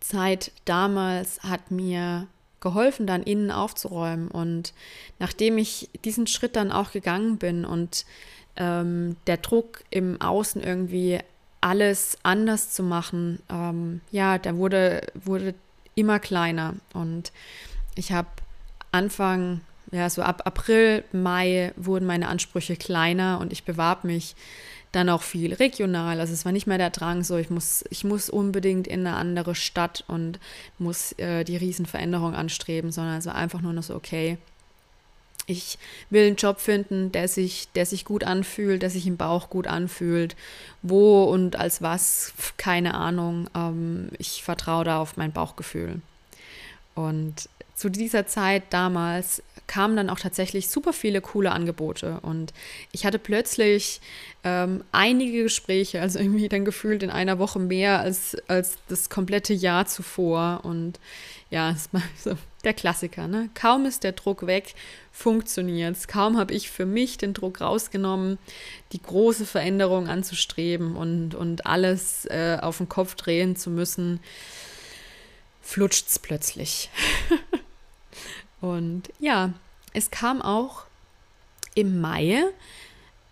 Zeit 0.00 0.52
damals 0.64 1.42
hat 1.42 1.70
mir 1.70 2.28
geholfen, 2.60 3.06
dann 3.06 3.22
innen 3.22 3.50
aufzuräumen. 3.50 4.28
Und 4.28 4.72
nachdem 5.18 5.58
ich 5.58 5.90
diesen 6.04 6.26
Schritt 6.26 6.56
dann 6.56 6.72
auch 6.72 6.92
gegangen 6.92 7.38
bin 7.38 7.64
und 7.64 8.04
ähm, 8.56 9.16
der 9.26 9.38
Druck 9.38 9.84
im 9.90 10.20
Außen 10.20 10.62
irgendwie 10.62 11.18
alles 11.60 12.18
anders 12.22 12.70
zu 12.70 12.82
machen, 12.82 13.40
ähm, 13.50 14.00
ja, 14.10 14.38
da 14.38 14.56
wurde, 14.56 15.02
wurde 15.14 15.54
immer 15.98 16.18
kleiner. 16.18 16.74
Und 16.94 17.32
ich 17.94 18.12
habe 18.12 18.28
Anfang, 18.92 19.60
ja, 19.90 20.08
so 20.08 20.22
ab 20.22 20.42
April, 20.44 21.04
Mai 21.12 21.72
wurden 21.76 22.06
meine 22.06 22.28
Ansprüche 22.28 22.76
kleiner 22.76 23.40
und 23.40 23.52
ich 23.52 23.64
bewarb 23.64 24.04
mich 24.04 24.36
dann 24.92 25.10
auch 25.10 25.22
viel 25.22 25.52
regional. 25.54 26.20
Also 26.20 26.32
es 26.32 26.44
war 26.44 26.52
nicht 26.52 26.66
mehr 26.66 26.78
der 26.78 26.90
Drang, 26.90 27.22
so 27.22 27.36
ich 27.36 27.50
muss, 27.50 27.84
ich 27.90 28.04
muss 28.04 28.30
unbedingt 28.30 28.86
in 28.86 29.06
eine 29.06 29.16
andere 29.16 29.54
Stadt 29.54 30.04
und 30.08 30.38
muss 30.78 31.12
äh, 31.18 31.44
die 31.44 31.56
Riesenveränderung 31.56 32.34
anstreben, 32.34 32.90
sondern 32.90 33.18
es 33.18 33.26
war 33.26 33.34
einfach 33.34 33.60
nur 33.60 33.72
noch 33.72 33.82
so, 33.82 33.94
okay, 33.94 34.38
ich 35.48 35.78
will 36.10 36.26
einen 36.26 36.36
Job 36.36 36.60
finden, 36.60 37.10
der 37.10 37.26
sich, 37.26 37.68
der 37.74 37.86
sich 37.86 38.04
gut 38.04 38.22
anfühlt, 38.22 38.82
der 38.82 38.90
sich 38.90 39.06
im 39.06 39.16
Bauch 39.16 39.48
gut 39.48 39.66
anfühlt. 39.66 40.36
Wo 40.82 41.24
und 41.24 41.56
als 41.56 41.80
was, 41.80 42.34
keine 42.58 42.94
Ahnung. 42.94 43.48
Ähm, 43.56 44.10
ich 44.18 44.42
vertraue 44.44 44.84
da 44.84 45.00
auf 45.00 45.16
mein 45.16 45.32
Bauchgefühl. 45.32 46.02
Und 46.94 47.48
zu 47.74 47.88
dieser 47.88 48.26
Zeit 48.26 48.64
damals 48.70 49.42
kamen 49.68 49.96
dann 49.96 50.10
auch 50.10 50.18
tatsächlich 50.18 50.68
super 50.68 50.92
viele 50.92 51.20
coole 51.20 51.52
Angebote 51.52 52.18
und 52.22 52.52
ich 52.90 53.06
hatte 53.06 53.20
plötzlich 53.20 54.00
ähm, 54.42 54.82
einige 54.90 55.44
Gespräche, 55.44 56.00
also 56.00 56.18
irgendwie 56.18 56.48
dann 56.48 56.64
gefühlt 56.64 57.04
in 57.04 57.10
einer 57.10 57.38
Woche 57.38 57.60
mehr 57.60 58.00
als, 58.00 58.36
als 58.48 58.78
das 58.88 59.10
komplette 59.10 59.54
Jahr 59.54 59.86
zuvor 59.86 60.60
und 60.64 60.98
ja, 61.50 61.70
es 61.70 61.92
war 61.92 62.02
so 62.18 62.36
der 62.64 62.74
Klassiker, 62.74 63.28
ne? 63.28 63.50
Kaum 63.54 63.86
ist 63.86 64.02
der 64.02 64.12
Druck 64.12 64.46
weg, 64.46 64.74
funktioniert 65.12 65.96
es. 65.96 66.08
Kaum 66.08 66.36
habe 66.36 66.52
ich 66.52 66.70
für 66.70 66.86
mich 66.86 67.16
den 67.16 67.32
Druck 67.32 67.60
rausgenommen, 67.60 68.38
die 68.92 69.00
große 69.00 69.46
Veränderung 69.46 70.08
anzustreben 70.08 70.96
und, 70.96 71.34
und 71.34 71.66
alles 71.66 72.24
äh, 72.26 72.58
auf 72.60 72.78
den 72.78 72.88
Kopf 72.88 73.14
drehen 73.14 73.54
zu 73.54 73.70
müssen, 73.70 74.18
flutscht 75.62 76.08
es 76.08 76.18
plötzlich. 76.18 76.90
Und 78.60 79.04
ja, 79.18 79.52
es 79.92 80.10
kam 80.10 80.42
auch 80.42 80.84
im 81.74 82.00
Mai 82.00 82.42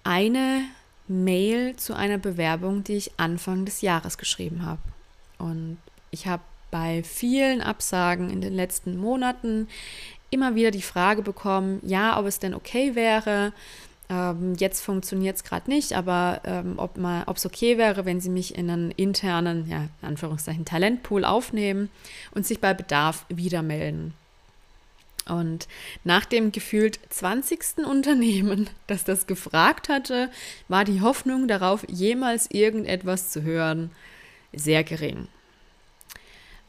eine 0.04 0.62
Mail 1.08 1.76
zu 1.76 1.94
einer 1.94 2.18
Bewerbung, 2.18 2.84
die 2.84 2.94
ich 2.94 3.12
Anfang 3.18 3.64
des 3.64 3.80
Jahres 3.80 4.18
geschrieben 4.18 4.64
habe. 4.64 4.80
Und 5.38 5.78
ich 6.10 6.26
habe 6.26 6.42
bei 6.70 7.02
vielen 7.02 7.60
Absagen 7.60 8.30
in 8.30 8.40
den 8.40 8.54
letzten 8.54 8.96
Monaten 8.96 9.68
immer 10.30 10.54
wieder 10.54 10.70
die 10.70 10.82
Frage 10.82 11.22
bekommen, 11.22 11.80
ja, 11.82 12.18
ob 12.18 12.26
es 12.26 12.38
denn 12.38 12.54
okay 12.54 12.94
wäre, 12.94 13.52
ähm, 14.08 14.54
jetzt 14.58 14.82
funktioniert 14.82 15.36
es 15.36 15.44
gerade 15.44 15.70
nicht, 15.70 15.92
aber 15.92 16.40
ähm, 16.44 16.74
ob 16.78 17.36
es 17.36 17.46
okay 17.46 17.78
wäre, 17.78 18.04
wenn 18.04 18.20
sie 18.20 18.30
mich 18.30 18.56
in 18.56 18.70
einen 18.70 18.90
internen, 18.92 19.68
ja, 19.68 19.88
in 20.02 20.08
Anführungszeichen, 20.08 20.64
Talentpool 20.64 21.24
aufnehmen 21.24 21.90
und 22.32 22.46
sich 22.46 22.60
bei 22.60 22.74
Bedarf 22.74 23.26
wieder 23.28 23.62
melden. 23.62 24.14
Und 25.28 25.66
nach 26.04 26.24
dem 26.24 26.52
gefühlt 26.52 27.00
20. 27.10 27.84
Unternehmen, 27.86 28.70
das 28.86 29.04
das 29.04 29.26
gefragt 29.26 29.88
hatte, 29.88 30.30
war 30.68 30.84
die 30.84 31.00
Hoffnung 31.00 31.48
darauf, 31.48 31.84
jemals 31.88 32.50
irgendetwas 32.50 33.30
zu 33.30 33.42
hören, 33.42 33.90
sehr 34.52 34.84
gering. 34.84 35.28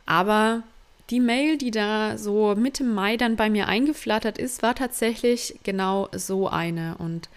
Aber 0.06 0.64
die 1.10 1.20
Mail, 1.20 1.58
die 1.58 1.72
da 1.72 2.18
so 2.18 2.56
Mitte 2.56 2.84
Mai 2.84 3.16
dann 3.18 3.36
bei 3.36 3.50
mir 3.50 3.68
eingeflattert 3.68 4.38
ist, 4.38 4.64
war 4.64 4.76
tatsächlich 4.76 5.60
genau 5.64 6.10
so 6.14 6.50
eine. 6.50 6.96
Und 6.98 7.30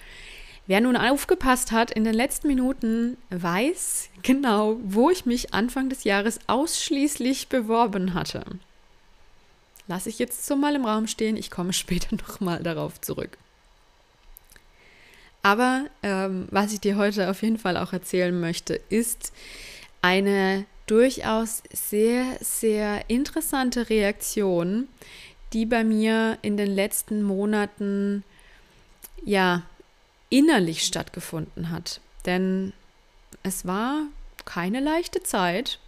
wer 0.66 0.80
nun 0.80 0.96
aufgepasst 0.96 1.70
hat 1.70 1.90
in 1.90 2.04
den 2.04 2.14
letzten 2.14 2.48
Minuten, 2.48 3.16
weiß 3.30 4.08
genau, 4.22 4.78
wo 4.82 5.10
ich 5.10 5.26
mich 5.26 5.52
Anfang 5.54 5.88
des 5.88 6.04
Jahres 6.04 6.40
ausschließlich 6.46 7.48
beworben 7.48 8.14
hatte 8.14 8.44
lasse 9.90 10.08
ich 10.08 10.20
jetzt 10.20 10.46
so 10.46 10.54
mal 10.54 10.76
im 10.76 10.86
Raum 10.86 11.08
stehen. 11.08 11.36
Ich 11.36 11.50
komme 11.50 11.72
später 11.84 12.16
nochmal 12.16 12.62
darauf 12.62 13.00
zurück. 13.00 13.36
Aber 15.42 15.86
ähm, 16.02 16.48
was 16.50 16.72
ich 16.72 16.80
dir 16.80 16.96
heute 16.96 17.28
auf 17.30 17.42
jeden 17.42 17.58
Fall 17.58 17.76
auch 17.76 17.92
erzählen 17.92 18.38
möchte, 18.38 18.74
ist 18.88 19.32
eine 20.00 20.64
durchaus 20.86 21.62
sehr, 21.72 22.24
sehr 22.40 23.08
interessante 23.08 23.90
Reaktion, 23.90 24.88
die 25.52 25.66
bei 25.66 25.82
mir 25.82 26.38
in 26.42 26.56
den 26.56 26.70
letzten 26.70 27.22
Monaten 27.22 28.22
ja 29.24 29.62
innerlich 30.28 30.84
stattgefunden 30.84 31.70
hat. 31.70 32.00
Denn 32.26 32.72
es 33.42 33.66
war 33.66 34.02
keine 34.44 34.80
leichte 34.80 35.22
Zeit 35.22 35.78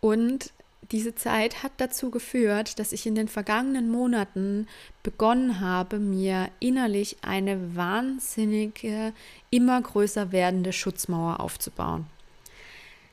und 0.00 0.50
diese 0.92 1.14
Zeit 1.14 1.62
hat 1.62 1.72
dazu 1.78 2.10
geführt, 2.10 2.78
dass 2.78 2.92
ich 2.92 3.06
in 3.06 3.14
den 3.14 3.28
vergangenen 3.28 3.90
Monaten 3.90 4.68
begonnen 5.02 5.60
habe, 5.60 5.98
mir 5.98 6.50
innerlich 6.60 7.16
eine 7.22 7.76
wahnsinnige, 7.76 9.12
immer 9.50 9.80
größer 9.80 10.32
werdende 10.32 10.72
Schutzmauer 10.72 11.40
aufzubauen. 11.40 12.06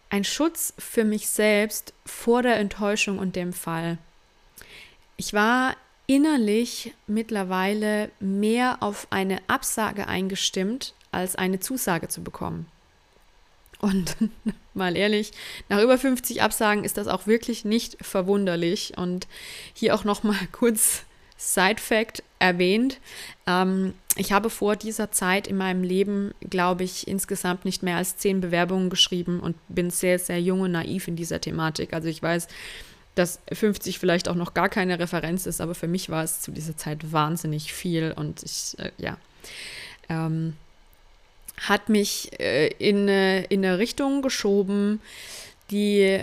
Ein 0.10 0.24
Schutz 0.24 0.74
für 0.78 1.06
mich 1.06 1.30
selbst 1.30 1.94
vor 2.06 2.44
der 2.44 2.58
Enttäuschung 2.58 3.18
und 3.18 3.36
dem 3.36 3.54
Fall. 3.54 3.98
Ich 5.16 5.34
war 5.34 5.76
innerlich 6.08 6.94
mittlerweile 7.08 8.12
mehr 8.20 8.78
auf 8.82 9.08
eine 9.12 9.40
Absage 9.48 10.08
eingestimmt, 10.08 10.94
als 11.12 11.36
eine 11.36 11.60
Zusage 11.60 12.10
zu 12.10 12.22
bekommen. 12.24 12.66
Und 13.82 14.16
mal 14.74 14.96
ehrlich, 14.96 15.32
nach 15.70 15.82
über 15.82 15.98
50 15.98 16.42
Absagen 16.42 16.84
ist 16.84 16.98
das 16.98 17.08
auch 17.08 17.28
wirklich 17.28 17.66
nicht 17.66 17.98
verwunderlich. 18.02 18.94
Und 18.98 19.28
hier 19.74 19.96
auch 19.96 20.04
noch 20.04 20.24
mal 20.24 20.38
kurz 20.52 21.04
Side 21.38 21.82
Fact 21.82 22.24
erwähnt. 22.40 23.00
Ähm, 23.48 23.96
ich 24.16 24.32
habe 24.32 24.50
vor 24.50 24.76
dieser 24.76 25.12
Zeit 25.12 25.48
in 25.48 25.58
meinem 25.58 25.84
Leben, 25.84 26.34
glaube 26.42 26.84
ich, 26.84 27.08
insgesamt 27.08 27.66
nicht 27.66 27.82
mehr 27.82 27.98
als 27.98 28.18
zehn 28.18 28.42
Bewerbungen 28.42 28.90
geschrieben 28.90 29.40
und 29.40 29.56
bin 29.68 29.90
sehr, 29.90 30.20
sehr 30.20 30.40
jung 30.40 30.62
und 30.62 30.72
naiv 30.72 31.08
in 31.08 31.16
dieser 31.16 31.42
Thematik. 31.42 31.94
Also 31.94 32.10
ich 32.10 32.22
weiß, 32.22 32.48
dass 33.16 33.40
50 33.52 34.00
vielleicht 34.00 34.30
auch 34.30 34.36
noch 34.36 34.54
gar 34.54 34.70
keine 34.70 35.00
Referenz 35.00 35.46
ist, 35.46 35.62
aber 35.62 35.76
für 35.76 35.88
mich 35.88 36.10
war 36.10 36.24
es 36.24 36.42
zu 36.42 36.52
dieser 36.52 36.78
Zeit 36.78 37.12
wahnsinnig 37.12 37.74
viel 37.74 38.14
und 38.16 38.44
ich, 38.44 38.78
äh, 38.78 38.92
ja. 38.98 39.18
Ähm, 40.10 40.56
hat 41.62 41.90
mich 41.90 42.40
äh, 42.40 42.68
in, 42.80 43.02
eine, 43.04 43.44
in 43.46 43.64
eine 43.64 43.78
Richtung 43.78 44.22
geschoben, 44.22 45.02
die 45.70 46.22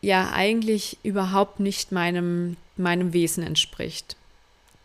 ja 0.00 0.32
eigentlich 0.32 0.98
überhaupt 1.02 1.60
nicht 1.60 1.92
meinem, 1.92 2.56
meinem 2.76 3.12
Wesen 3.12 3.42
entspricht. 3.42 4.16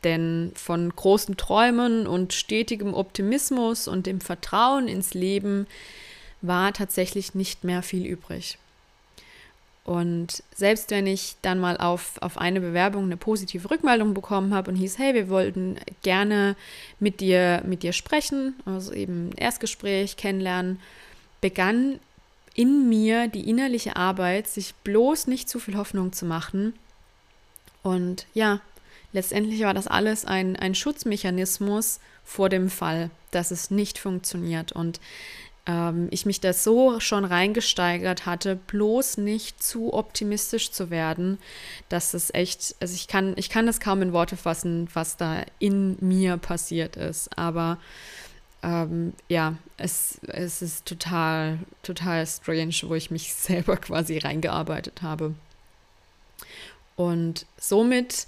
Denn 0.03 0.51
von 0.55 0.95
großen 0.95 1.35
Träumen 1.35 2.07
und 2.07 2.33
stetigem 2.33 2.93
Optimismus 2.93 3.87
und 3.87 4.05
dem 4.05 4.21
Vertrauen 4.21 4.87
ins 4.87 5.13
Leben 5.13 5.67
war 6.41 6.71
tatsächlich 6.71 7.35
nicht 7.35 7.65
mehr 7.65 7.81
viel 7.83 8.05
übrig. 8.05 8.57
Und 9.89 10.43
selbst 10.53 10.91
wenn 10.91 11.07
ich 11.07 11.35
dann 11.41 11.59
mal 11.59 11.75
auf, 11.77 12.21
auf 12.21 12.37
eine 12.37 12.61
Bewerbung 12.61 13.05
eine 13.05 13.17
positive 13.17 13.71
Rückmeldung 13.71 14.13
bekommen 14.13 14.53
habe 14.53 14.69
und 14.69 14.77
hieß, 14.77 14.99
hey, 14.99 15.15
wir 15.15 15.29
wollten 15.29 15.77
gerne 16.03 16.55
mit 16.99 17.21
dir, 17.21 17.63
mit 17.65 17.81
dir 17.81 17.91
sprechen, 17.91 18.53
also 18.65 18.93
eben 18.93 19.31
Erstgespräch, 19.35 20.15
kennenlernen, 20.15 20.79
begann 21.41 21.99
in 22.53 22.87
mir 22.87 23.29
die 23.29 23.49
innerliche 23.49 23.95
Arbeit, 23.95 24.47
sich 24.47 24.75
bloß 24.75 25.25
nicht 25.25 25.49
zu 25.49 25.59
viel 25.59 25.75
Hoffnung 25.75 26.13
zu 26.13 26.27
machen. 26.27 26.73
Und 27.81 28.27
ja, 28.35 28.61
letztendlich 29.11 29.61
war 29.61 29.73
das 29.73 29.87
alles 29.87 30.23
ein, 30.23 30.55
ein 30.55 30.75
Schutzmechanismus 30.75 31.99
vor 32.23 32.49
dem 32.49 32.69
Fall, 32.69 33.09
dass 33.31 33.49
es 33.49 33.71
nicht 33.71 33.97
funktioniert. 33.97 34.71
Und 34.71 34.99
ähm, 35.69 36.07
ich 36.09 36.25
mich 36.25 36.41
da 36.41 36.51
so 36.51 36.99
schon 36.99 37.25
reingesteigert 37.25 38.25
hatte, 38.25 38.55
bloß 38.55 39.17
nicht 39.17 39.61
zu 39.61 39.93
optimistisch 39.93 40.71
zu 40.71 40.89
werden, 40.89 41.37
dass 41.89 42.15
es 42.15 42.33
echt, 42.33 42.75
also 42.79 42.95
ich 42.95 43.07
kann, 43.07 43.33
ich 43.37 43.51
kann 43.51 43.67
das 43.67 43.79
kaum 43.79 44.01
in 44.01 44.11
Worte 44.11 44.35
fassen, 44.35 44.89
was 44.93 45.15
da 45.15 45.43
in 45.59 45.95
mir 45.99 46.37
passiert 46.37 46.95
ist. 46.95 47.37
Aber 47.37 47.77
ähm, 48.63 49.13
ja, 49.27 49.55
es, 49.77 50.19
es 50.27 50.63
ist 50.63 50.87
total, 50.87 51.59
total 51.83 52.25
strange, 52.25 52.75
wo 52.83 52.95
ich 52.95 53.11
mich 53.11 53.33
selber 53.35 53.77
quasi 53.77 54.17
reingearbeitet 54.17 55.03
habe. 55.03 55.35
Und 56.95 57.45
somit 57.57 58.25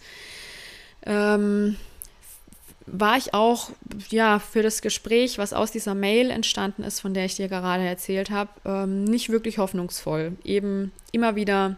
ähm, 1.07 1.75
war 2.85 3.17
ich 3.17 3.33
auch 3.33 3.69
ja 4.09 4.39
für 4.39 4.63
das 4.63 4.81
Gespräch, 4.81 5.37
was 5.37 5.53
aus 5.53 5.71
dieser 5.71 5.95
Mail 5.95 6.29
entstanden 6.29 6.83
ist, 6.83 6.99
von 6.99 7.13
der 7.13 7.25
ich 7.25 7.35
dir 7.35 7.47
gerade 7.47 7.83
erzählt 7.85 8.29
habe, 8.29 8.49
ähm, 8.65 9.03
nicht 9.03 9.29
wirklich 9.29 9.57
hoffnungsvoll. 9.57 10.33
Eben 10.43 10.91
immer 11.11 11.35
wieder 11.35 11.77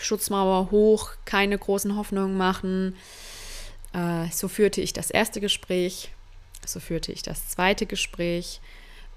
Schutzmauer 0.00 0.70
hoch, 0.70 1.10
keine 1.24 1.58
großen 1.58 1.96
Hoffnungen 1.96 2.36
machen. 2.36 2.96
Äh, 3.92 4.26
so 4.30 4.48
führte 4.48 4.80
ich 4.80 4.92
das 4.92 5.10
erste 5.10 5.40
Gespräch, 5.40 6.10
so 6.66 6.80
führte 6.80 7.12
ich 7.12 7.22
das 7.22 7.48
zweite 7.48 7.86
Gespräch. 7.86 8.60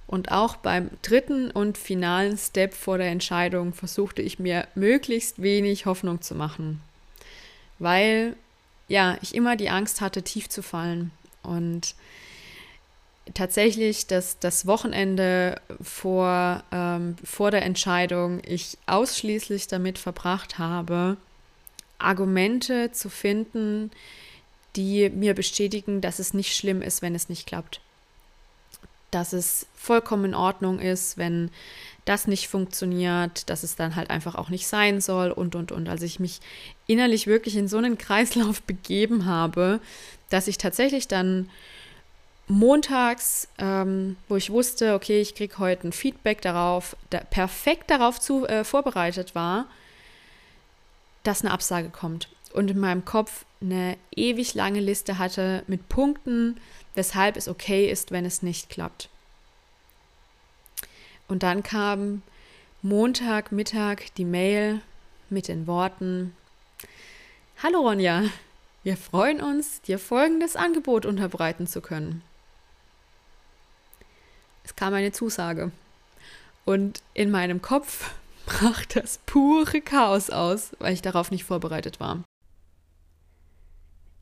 Und 0.07 0.31
auch 0.31 0.55
beim 0.57 0.91
dritten 1.01 1.49
und 1.49 1.77
finalen 1.79 2.37
Step 2.37 2.75
vor 2.75 2.99
der 2.99 3.07
Entscheidung 3.07 3.73
versuchte 3.73 4.21
ich 4.21 4.37
mir 4.37 4.67
möglichst 4.75 5.41
wenig 5.41 5.87
Hoffnung 5.87 6.21
zu 6.21 6.35
machen, 6.35 6.81
weil 7.79 8.35
ja, 8.87 9.17
ich 9.21 9.35
immer 9.35 9.55
die 9.55 9.69
Angst 9.69 10.01
hatte, 10.01 10.23
tief 10.23 10.49
zu 10.49 10.61
fallen. 10.61 11.11
Und 11.43 11.95
tatsächlich, 13.33 14.07
dass 14.07 14.39
das 14.39 14.67
Wochenende 14.67 15.59
vor, 15.81 16.63
ähm, 16.71 17.15
vor 17.23 17.51
der 17.51 17.63
Entscheidung 17.63 18.41
ich 18.45 18.77
ausschließlich 18.85 19.67
damit 19.67 19.97
verbracht 19.97 20.57
habe, 20.57 21.17
Argumente 21.97 22.91
zu 22.91 23.09
finden, 23.09 23.91
die 24.75 25.09
mir 25.09 25.33
bestätigen, 25.33 26.01
dass 26.01 26.19
es 26.19 26.33
nicht 26.33 26.55
schlimm 26.55 26.81
ist, 26.81 27.01
wenn 27.01 27.15
es 27.15 27.29
nicht 27.29 27.47
klappt. 27.47 27.79
Dass 29.11 29.33
es 29.33 29.65
vollkommen 29.75 30.25
in 30.25 30.35
Ordnung 30.35 30.79
ist, 30.79 31.17
wenn 31.17 31.49
das 32.05 32.27
nicht 32.27 32.47
funktioniert, 32.47 33.49
dass 33.49 33.63
es 33.63 33.75
dann 33.75 33.95
halt 33.95 34.11
einfach 34.11 34.35
auch 34.35 34.49
nicht 34.49 34.67
sein 34.67 35.01
soll 35.01 35.31
und, 35.31 35.55
und, 35.55 35.71
und. 35.71 35.89
Also 35.89 36.05
ich 36.05 36.19
mich 36.19 36.39
innerlich 36.87 37.25
wirklich 37.25 37.55
in 37.57 37.67
so 37.67 37.77
einen 37.77 37.97
Kreislauf 37.97 38.61
begeben 38.61 39.25
habe, 39.25 39.79
dass 40.29 40.47
ich 40.47 40.57
tatsächlich 40.57 41.07
dann 41.07 41.49
montags, 42.47 43.47
ähm, 43.57 44.17
wo 44.29 44.35
ich 44.35 44.51
wusste, 44.51 44.93
okay, 44.93 45.19
ich 45.19 45.33
kriege 45.33 45.57
heute 45.57 45.87
ein 45.87 45.91
Feedback 45.91 46.41
darauf, 46.41 46.95
da 47.09 47.19
perfekt 47.19 47.89
darauf 47.89 48.19
zu, 48.19 48.45
äh, 48.45 48.63
vorbereitet 48.63 49.33
war, 49.33 49.65
dass 51.23 51.41
eine 51.41 51.51
Absage 51.51 51.89
kommt. 51.89 52.29
Und 52.53 52.69
in 52.69 52.79
meinem 52.79 53.03
Kopf 53.03 53.45
eine 53.61 53.97
ewig 54.15 54.53
lange 54.53 54.79
Liste 54.79 55.17
hatte 55.17 55.63
mit 55.65 55.89
Punkten, 55.89 56.57
weshalb 56.93 57.35
es 57.35 57.47
okay 57.47 57.89
ist, 57.89 58.11
wenn 58.11 58.25
es 58.25 58.43
nicht 58.43 58.69
klappt. 58.69 59.09
Und 61.27 61.43
dann 61.43 61.63
kam 61.63 62.21
Montagmittag 62.81 64.13
die 64.17 64.25
Mail 64.25 64.81
mit 65.29 65.47
den 65.47 65.67
Worten: 65.67 66.35
Hallo 67.61 67.79
Ronja, 67.81 68.25
wir 68.83 68.97
freuen 68.97 69.41
uns, 69.41 69.81
dir 69.81 69.97
folgendes 69.97 70.55
Angebot 70.55 71.05
unterbreiten 71.05 71.65
zu 71.65 71.81
können. 71.81 72.21
Es 74.63 74.75
kam 74.75 74.93
eine 74.93 75.11
Zusage. 75.11 75.71
Und 76.65 77.01
in 77.13 77.31
meinem 77.31 77.61
Kopf 77.61 78.11
brach 78.45 78.85
das 78.85 79.19
pure 79.25 79.81
Chaos 79.81 80.29
aus, 80.29 80.75
weil 80.79 80.93
ich 80.93 81.01
darauf 81.01 81.31
nicht 81.31 81.43
vorbereitet 81.43 81.99
war. 81.99 82.23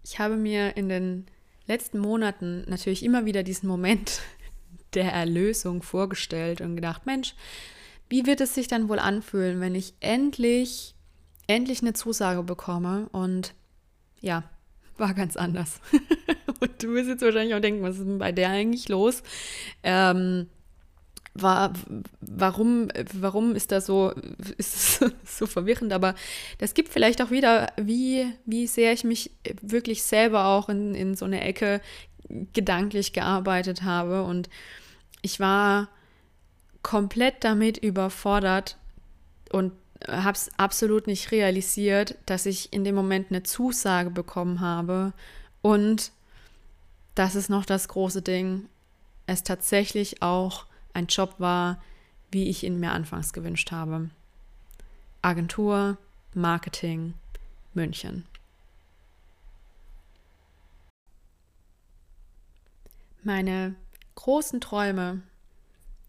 Ich 0.05 0.19
habe 0.19 0.35
mir 0.35 0.75
in 0.77 0.89
den 0.89 1.27
letzten 1.67 1.99
Monaten 1.99 2.63
natürlich 2.67 3.03
immer 3.03 3.25
wieder 3.25 3.43
diesen 3.43 3.67
Moment 3.67 4.21
der 4.95 5.11
Erlösung 5.11 5.81
vorgestellt 5.81 6.61
und 6.61 6.75
gedacht, 6.75 7.05
Mensch, 7.05 7.35
wie 8.09 8.25
wird 8.25 8.41
es 8.41 8.53
sich 8.53 8.67
dann 8.67 8.89
wohl 8.89 8.99
anfühlen, 8.99 9.59
wenn 9.59 9.75
ich 9.75 9.93
endlich, 9.99 10.95
endlich 11.47 11.81
eine 11.81 11.93
Zusage 11.93 12.43
bekomme? 12.43 13.07
Und 13.11 13.53
ja, 14.21 14.43
war 14.97 15.13
ganz 15.13 15.35
anders. 15.35 15.81
und 16.59 16.83
du 16.83 16.93
wirst 16.93 17.09
jetzt 17.09 17.21
wahrscheinlich 17.21 17.55
auch 17.55 17.61
denken, 17.61 17.81
was 17.81 17.97
ist 17.97 18.05
denn 18.05 18.19
bei 18.19 18.31
der 18.31 18.49
eigentlich 18.49 18.89
los? 18.89 19.23
Ähm, 19.83 20.47
war, 21.33 21.73
warum, 22.21 22.89
warum 23.13 23.55
ist 23.55 23.71
das 23.71 23.87
so, 23.87 24.11
ist 24.57 25.01
das 25.01 25.11
so 25.25 25.45
verwirrend? 25.47 25.93
Aber 25.93 26.15
das 26.59 26.73
gibt 26.73 26.89
vielleicht 26.89 27.21
auch 27.21 27.31
wieder, 27.31 27.71
wie, 27.77 28.27
wie 28.45 28.67
sehr 28.67 28.93
ich 28.93 29.03
mich 29.03 29.31
wirklich 29.61 30.03
selber 30.03 30.45
auch 30.47 30.69
in, 30.69 30.93
in 30.93 31.15
so 31.15 31.25
eine 31.25 31.41
Ecke 31.41 31.81
gedanklich 32.53 33.13
gearbeitet 33.13 33.83
habe 33.83 34.23
und 34.23 34.49
ich 35.23 35.39
war 35.39 35.87
komplett 36.83 37.43
damit 37.43 37.79
überfordert 37.79 38.77
und 39.51 39.71
habe 40.07 40.33
es 40.33 40.51
absolut 40.59 41.07
nicht 41.07 41.31
realisiert, 41.31 42.17
dass 42.25 42.45
ich 42.45 42.71
in 42.73 42.83
dem 42.83 42.93
Moment 42.93 43.27
eine 43.29 43.41
Zusage 43.41 44.11
bekommen 44.11 44.59
habe 44.59 45.13
und 45.61 46.11
das 47.15 47.35
ist 47.35 47.49
noch 47.49 47.65
das 47.65 47.87
große 47.87 48.21
Ding, 48.21 48.67
es 49.25 49.43
tatsächlich 49.43 50.21
auch 50.21 50.65
ein 50.93 51.07
Job 51.07 51.35
war, 51.37 51.81
wie 52.31 52.49
ich 52.49 52.63
ihn 52.63 52.79
mir 52.79 52.91
anfangs 52.91 53.31
gewünscht 53.31 53.71
habe. 53.71 54.09
Agentur, 55.21 55.97
Marketing, 56.33 57.13
München. 57.73 58.25
Meine 63.23 63.75
großen 64.15 64.61
Träume, 64.61 65.21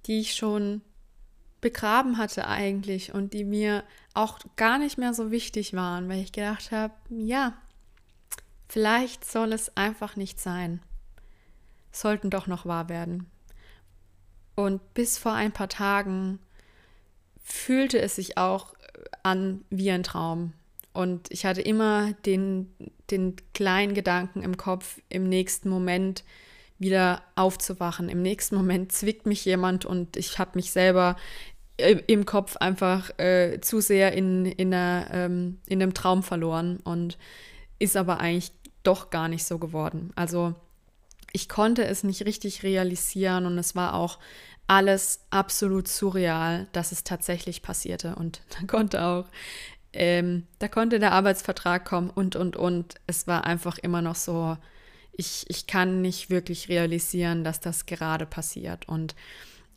die 0.07 0.21
ich 0.21 0.35
schon 0.35 0.83
begraben 1.61 2.19
hatte 2.19 2.47
eigentlich 2.47 3.15
und 3.15 3.33
die 3.33 3.45
mir 3.45 3.85
auch 4.13 4.39
gar 4.57 4.79
nicht 4.79 4.99
mehr 4.99 5.15
so 5.15 5.31
wichtig 5.31 5.73
waren, 5.73 6.09
weil 6.09 6.21
ich 6.21 6.33
gedacht 6.33 6.73
habe, 6.73 6.93
ja, 7.09 7.55
vielleicht 8.69 9.25
soll 9.25 9.53
es 9.53 9.75
einfach 9.77 10.17
nicht 10.17 10.39
sein. 10.39 10.83
Sollten 11.91 12.29
doch 12.29 12.47
noch 12.47 12.67
wahr 12.67 12.89
werden. 12.89 13.31
Und 14.55 14.95
bis 14.95 15.17
vor 15.17 15.33
ein 15.33 15.53
paar 15.53 15.69
Tagen 15.69 16.39
fühlte 17.43 17.99
es 17.99 18.17
sich 18.17 18.37
auch 18.37 18.75
an 19.23 19.65
wie 19.71 19.91
ein 19.91 20.03
Traum. 20.03 20.53
Und 20.93 21.31
ich 21.31 21.45
hatte 21.45 21.61
immer 21.61 22.13
den, 22.25 22.73
den 23.11 23.37
kleinen 23.53 23.95
Gedanken 23.95 24.43
im 24.43 24.57
Kopf, 24.57 25.01
im 25.09 25.29
nächsten 25.29 25.69
Moment 25.69 26.25
wieder 26.79 27.23
aufzuwachen. 27.37 28.09
Im 28.09 28.23
nächsten 28.23 28.57
Moment 28.57 28.93
zwickt 28.93 29.27
mich 29.27 29.45
jemand 29.45 29.85
und 29.85 30.17
ich 30.17 30.39
habe 30.39 30.53
mich 30.55 30.73
selber 30.73 31.17
im 31.77 32.25
Kopf 32.25 32.57
einfach 32.57 33.19
äh, 33.19 33.61
zu 33.61 33.81
sehr 33.81 34.13
in, 34.13 34.47
in, 34.47 34.73
einer, 34.73 35.09
ähm, 35.13 35.59
in 35.67 35.83
einem 35.83 35.93
Traum 35.93 36.23
verloren 36.23 36.79
und 36.85 37.19
ist 37.79 37.97
aber 37.97 38.21
eigentlich 38.21 38.53
doch 38.85 39.11
gar 39.11 39.29
nicht 39.29 39.45
so 39.45 39.59
geworden. 39.59 40.13
Also 40.15 40.55
ich 41.33 41.49
konnte 41.49 41.85
es 41.85 42.05
nicht 42.05 42.25
richtig 42.25 42.63
realisieren 42.63 43.47
und 43.47 43.59
es 43.59 43.75
war 43.75 43.95
auch 43.95 44.21
alles 44.67 45.27
absolut 45.31 45.89
surreal, 45.89 46.69
dass 46.73 46.93
es 46.93 47.03
tatsächlich 47.03 47.61
passierte. 47.61 48.15
Und 48.15 48.43
da 48.61 48.67
konnte 48.67 49.03
auch, 49.05 49.27
ähm, 49.93 50.47
da 50.61 50.69
konnte 50.69 51.01
der 51.01 51.13
Arbeitsvertrag 51.13 51.85
kommen 51.85 52.11
und, 52.11 52.37
und, 52.37 52.57
und. 52.57 52.95
Es 53.07 53.27
war 53.27 53.45
einfach 53.45 53.79
immer 53.79 54.01
noch 54.01 54.17
so, 54.17 54.57
ich, 55.17 55.45
ich 55.49 55.67
kann 55.67 56.03
nicht 56.03 56.31
wirklich 56.31 56.69
realisieren, 56.69 57.45
dass 57.45 57.61
das 57.61 57.87
gerade 57.87 58.27
passiert. 58.27 58.89
Und 58.89 59.15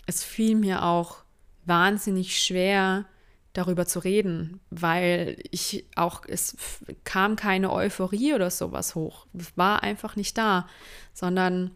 es 0.06 0.24
fiel 0.24 0.56
mir 0.56 0.84
auch 0.84 1.24
wahnsinnig 1.66 2.42
schwer, 2.42 3.06
darüber 3.54 3.88
zu 3.88 4.00
reden, 4.00 4.60
weil 4.70 5.38
ich 5.50 5.86
auch, 5.96 6.22
es 6.28 6.56
kam 7.04 7.36
keine 7.36 7.74
Euphorie 7.74 8.36
oder 8.36 8.52
sowas 8.52 8.94
hoch. 8.94 9.26
War 9.56 9.82
einfach 9.82 10.16
nicht 10.16 10.38
da, 10.38 10.68
sondern 11.14 11.72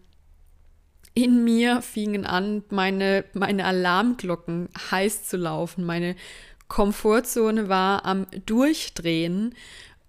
in 1.13 1.43
mir 1.43 1.81
fingen 1.81 2.25
an, 2.25 2.63
meine, 2.69 3.25
meine 3.33 3.65
Alarmglocken 3.65 4.69
heiß 4.91 5.27
zu 5.27 5.37
laufen. 5.37 5.83
Meine 5.83 6.15
Komfortzone 6.67 7.67
war 7.67 8.05
am 8.05 8.27
Durchdrehen. 8.45 9.55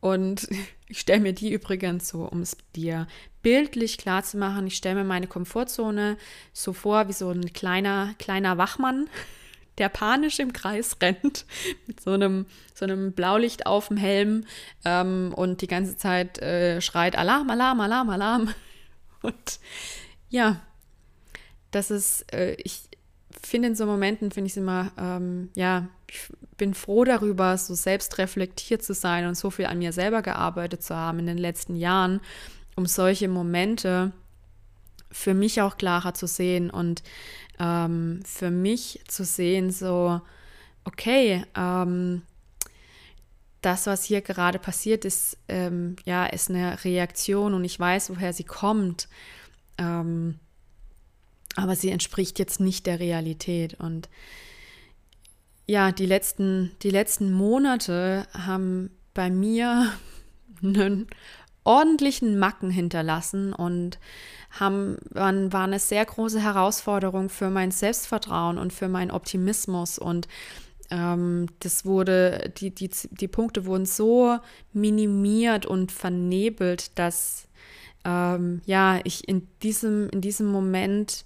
Und 0.00 0.48
ich 0.88 1.00
stelle 1.00 1.20
mir 1.20 1.32
die 1.32 1.52
übrigens 1.52 2.08
so, 2.08 2.24
um 2.24 2.42
es 2.42 2.56
dir 2.76 3.06
bildlich 3.42 3.98
klar 3.98 4.22
zu 4.22 4.38
machen, 4.38 4.66
ich 4.66 4.76
stelle 4.76 4.96
mir 4.96 5.04
meine 5.04 5.26
Komfortzone 5.26 6.16
so 6.52 6.72
vor 6.72 7.08
wie 7.08 7.12
so 7.12 7.30
ein 7.30 7.52
kleiner, 7.52 8.14
kleiner 8.18 8.58
Wachmann, 8.58 9.08
der 9.78 9.88
panisch 9.88 10.38
im 10.38 10.52
Kreis 10.52 10.96
rennt, 11.00 11.44
mit 11.86 12.00
so 12.00 12.12
einem, 12.12 12.46
so 12.74 12.84
einem 12.84 13.12
Blaulicht 13.12 13.66
auf 13.66 13.88
dem 13.88 13.96
Helm 13.96 14.44
ähm, 14.84 15.32
und 15.34 15.62
die 15.62 15.66
ganze 15.66 15.96
Zeit 15.96 16.38
äh, 16.40 16.80
schreit 16.80 17.16
Alarm, 17.16 17.50
Alarm, 17.50 17.80
Alarm, 17.80 18.10
Alarm. 18.10 18.54
Und 19.22 19.60
ja, 20.30 20.60
das 21.70 21.92
ist, 21.92 22.32
äh, 22.32 22.54
ich 22.54 22.88
finde 23.40 23.68
in 23.68 23.76
so 23.76 23.86
Momenten, 23.86 24.32
finde 24.32 24.46
ich 24.46 24.54
es 24.54 24.56
immer, 24.56 24.90
ähm, 24.98 25.50
ja, 25.54 25.88
ich 26.08 26.28
bin 26.56 26.74
froh 26.74 27.04
darüber, 27.04 27.56
so 27.56 27.74
selbst 27.74 28.18
reflektiert 28.18 28.82
zu 28.82 28.94
sein 28.94 29.26
und 29.26 29.36
so 29.36 29.50
viel 29.50 29.66
an 29.66 29.78
mir 29.78 29.92
selber 29.92 30.22
gearbeitet 30.22 30.82
zu 30.82 30.94
haben 30.94 31.20
in 31.20 31.26
den 31.26 31.38
letzten 31.38 31.76
Jahren, 31.76 32.20
um 32.76 32.86
solche 32.86 33.28
Momente 33.28 34.12
für 35.10 35.34
mich 35.34 35.60
auch 35.60 35.76
klarer 35.76 36.14
zu 36.14 36.26
sehen 36.26 36.70
und 36.70 37.02
ähm, 37.58 38.20
für 38.24 38.50
mich 38.50 39.00
zu 39.06 39.24
sehen, 39.24 39.70
so, 39.70 40.20
okay, 40.84 41.44
ähm, 41.56 42.22
das, 43.60 43.86
was 43.86 44.04
hier 44.04 44.20
gerade 44.20 44.58
passiert, 44.58 45.04
ist, 45.04 45.38
ähm, 45.48 45.96
ja, 46.04 46.26
ist 46.26 46.50
eine 46.50 46.84
Reaktion 46.84 47.54
und 47.54 47.64
ich 47.64 47.78
weiß, 47.78 48.10
woher 48.10 48.32
sie 48.32 48.44
kommt. 48.44 49.08
Ähm, 49.78 50.38
aber 51.54 51.76
sie 51.76 51.90
entspricht 51.90 52.38
jetzt 52.38 52.60
nicht 52.60 52.86
der 52.86 52.98
Realität. 52.98 53.74
Und 53.74 54.08
ja, 55.66 55.92
die 55.92 56.06
letzten, 56.06 56.72
die 56.82 56.90
letzten 56.90 57.32
Monate 57.32 58.26
haben 58.32 58.90
bei 59.14 59.30
mir 59.30 59.92
einen 60.62 61.06
ordentlichen 61.64 62.38
Macken 62.38 62.70
hinterlassen 62.70 63.52
und 63.52 63.98
haben, 64.50 64.96
waren, 65.10 65.52
eine 65.52 65.78
sehr 65.78 66.04
große 66.04 66.40
Herausforderung 66.40 67.28
für 67.28 67.50
mein 67.50 67.70
Selbstvertrauen 67.70 68.58
und 68.58 68.72
für 68.72 68.88
meinen 68.88 69.10
Optimismus. 69.10 69.98
Und 69.98 70.28
ähm, 70.90 71.46
das 71.60 71.84
wurde, 71.84 72.52
die, 72.58 72.74
die, 72.74 72.90
die 73.10 73.28
Punkte 73.28 73.64
wurden 73.64 73.86
so 73.86 74.38
minimiert 74.72 75.64
und 75.64 75.92
vernebelt, 75.92 76.98
dass 76.98 77.48
ähm, 78.04 78.60
ja, 78.66 79.00
ich 79.04 79.28
in 79.28 79.48
diesem, 79.62 80.08
in 80.10 80.20
diesem 80.20 80.46
Moment 80.48 81.24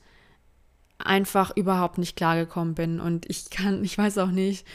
einfach 0.99 1.57
überhaupt 1.57 1.99
nicht 1.99 2.17
klargekommen 2.17 2.75
bin. 2.75 3.01
Und 3.01 3.29
ich 3.29 3.51
kann, 3.51 3.85
ich 3.85 3.99
weiß 3.99 4.19
auch 4.19 4.31
nicht, 4.31 4.67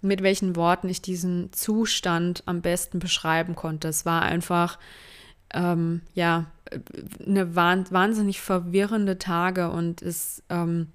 mit 0.00 0.22
welchen 0.22 0.56
Worten 0.56 0.88
ich 0.88 1.02
diesen 1.02 1.52
Zustand 1.52 2.42
am 2.46 2.62
besten 2.62 2.98
beschreiben 2.98 3.54
konnte. 3.54 3.88
Es 3.88 4.06
war 4.06 4.22
einfach, 4.22 4.78
ähm, 5.52 6.02
ja, 6.14 6.46
eine 7.24 7.54
wahnsinnig 7.54 8.40
verwirrende 8.40 9.18
Tage 9.18 9.70
und 9.70 10.02
es 10.02 10.42
ähm, 10.48 10.88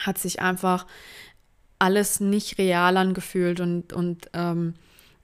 hat 0.00 0.18
sich 0.18 0.40
einfach 0.40 0.86
alles 1.78 2.20
nicht 2.20 2.58
real 2.58 2.96
angefühlt 2.96 3.60
und, 3.60 3.92
und 3.92 4.28
ähm, 4.34 4.74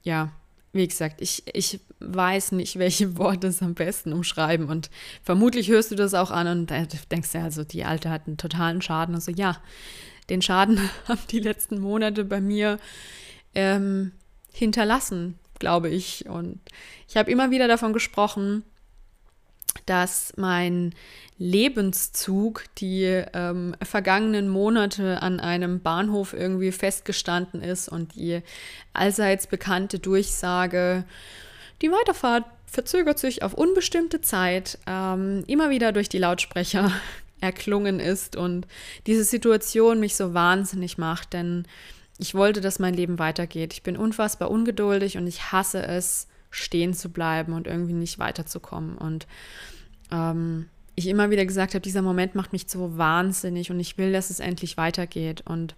ja, 0.03 0.31
wie 0.73 0.87
gesagt, 0.87 1.21
ich, 1.21 1.43
ich 1.53 1.79
weiß 1.99 2.53
nicht, 2.53 2.79
welche 2.79 3.17
Worte 3.17 3.47
es 3.47 3.61
am 3.61 3.73
besten 3.73 4.13
umschreiben. 4.13 4.67
Und 4.67 4.89
vermutlich 5.23 5.69
hörst 5.69 5.91
du 5.91 5.95
das 5.95 6.13
auch 6.13 6.31
an 6.31 6.47
und 6.47 6.71
denkst 7.11 7.33
ja, 7.33 7.43
also 7.43 7.63
die 7.63 7.83
Alte 7.83 8.09
hat 8.09 8.27
einen 8.27 8.37
totalen 8.37 8.81
Schaden. 8.81 9.15
Also 9.15 9.31
ja, 9.31 9.57
den 10.29 10.41
Schaden 10.41 10.89
haben 11.07 11.21
die 11.29 11.39
letzten 11.39 11.79
Monate 11.79 12.23
bei 12.23 12.41
mir 12.41 12.79
ähm, 13.55 14.11
hinterlassen, 14.53 15.39
glaube 15.59 15.89
ich. 15.89 16.27
Und 16.27 16.59
ich 17.07 17.17
habe 17.17 17.31
immer 17.31 17.51
wieder 17.51 17.67
davon 17.67 17.93
gesprochen, 17.93 18.63
dass 19.85 20.33
mein 20.37 20.93
Lebenszug 21.37 22.65
die 22.77 23.03
ähm, 23.33 23.75
vergangenen 23.83 24.49
Monate 24.49 25.21
an 25.21 25.39
einem 25.39 25.81
Bahnhof 25.81 26.33
irgendwie 26.33 26.71
festgestanden 26.71 27.61
ist 27.61 27.87
und 27.89 28.15
die 28.15 28.41
allseits 28.93 29.47
bekannte 29.47 29.99
Durchsage, 29.99 31.05
die 31.81 31.91
Weiterfahrt 31.91 32.45
verzögert 32.65 33.19
sich 33.19 33.43
auf 33.43 33.53
unbestimmte 33.53 34.21
Zeit, 34.21 34.79
ähm, 34.87 35.43
immer 35.47 35.69
wieder 35.69 35.91
durch 35.91 36.09
die 36.09 36.17
Lautsprecher 36.17 36.91
erklungen 37.41 37.99
ist 37.99 38.35
und 38.35 38.67
diese 39.05 39.23
Situation 39.23 39.99
mich 39.99 40.15
so 40.15 40.33
wahnsinnig 40.33 40.97
macht, 40.97 41.33
denn 41.33 41.65
ich 42.17 42.33
wollte, 42.33 42.61
dass 42.61 42.79
mein 42.79 42.93
Leben 42.93 43.19
weitergeht. 43.19 43.73
Ich 43.73 43.83
bin 43.83 43.95
unfassbar 43.95 44.49
ungeduldig 44.49 45.17
und 45.17 45.27
ich 45.27 45.51
hasse 45.51 45.83
es, 45.83 46.27
stehen 46.49 46.93
zu 46.93 47.09
bleiben 47.09 47.53
und 47.53 47.67
irgendwie 47.67 47.93
nicht 47.93 48.17
weiterzukommen. 48.17 48.97
Und 48.97 49.27
ähm, 50.11 50.67
ich 50.95 51.07
immer 51.07 51.29
wieder 51.29 51.45
gesagt 51.45 51.75
habe, 51.75 51.81
dieser 51.81 52.01
Moment 52.01 52.33
macht 52.33 52.53
mich 52.53 52.65
so 52.67 52.97
wahnsinnig 52.97 53.69
und 53.69 53.79
ich 53.79 53.99
will, 53.99 54.11
dass 54.11 54.31
es 54.31 54.39
endlich 54.39 54.77
weitergeht. 54.77 55.43
Und 55.45 55.75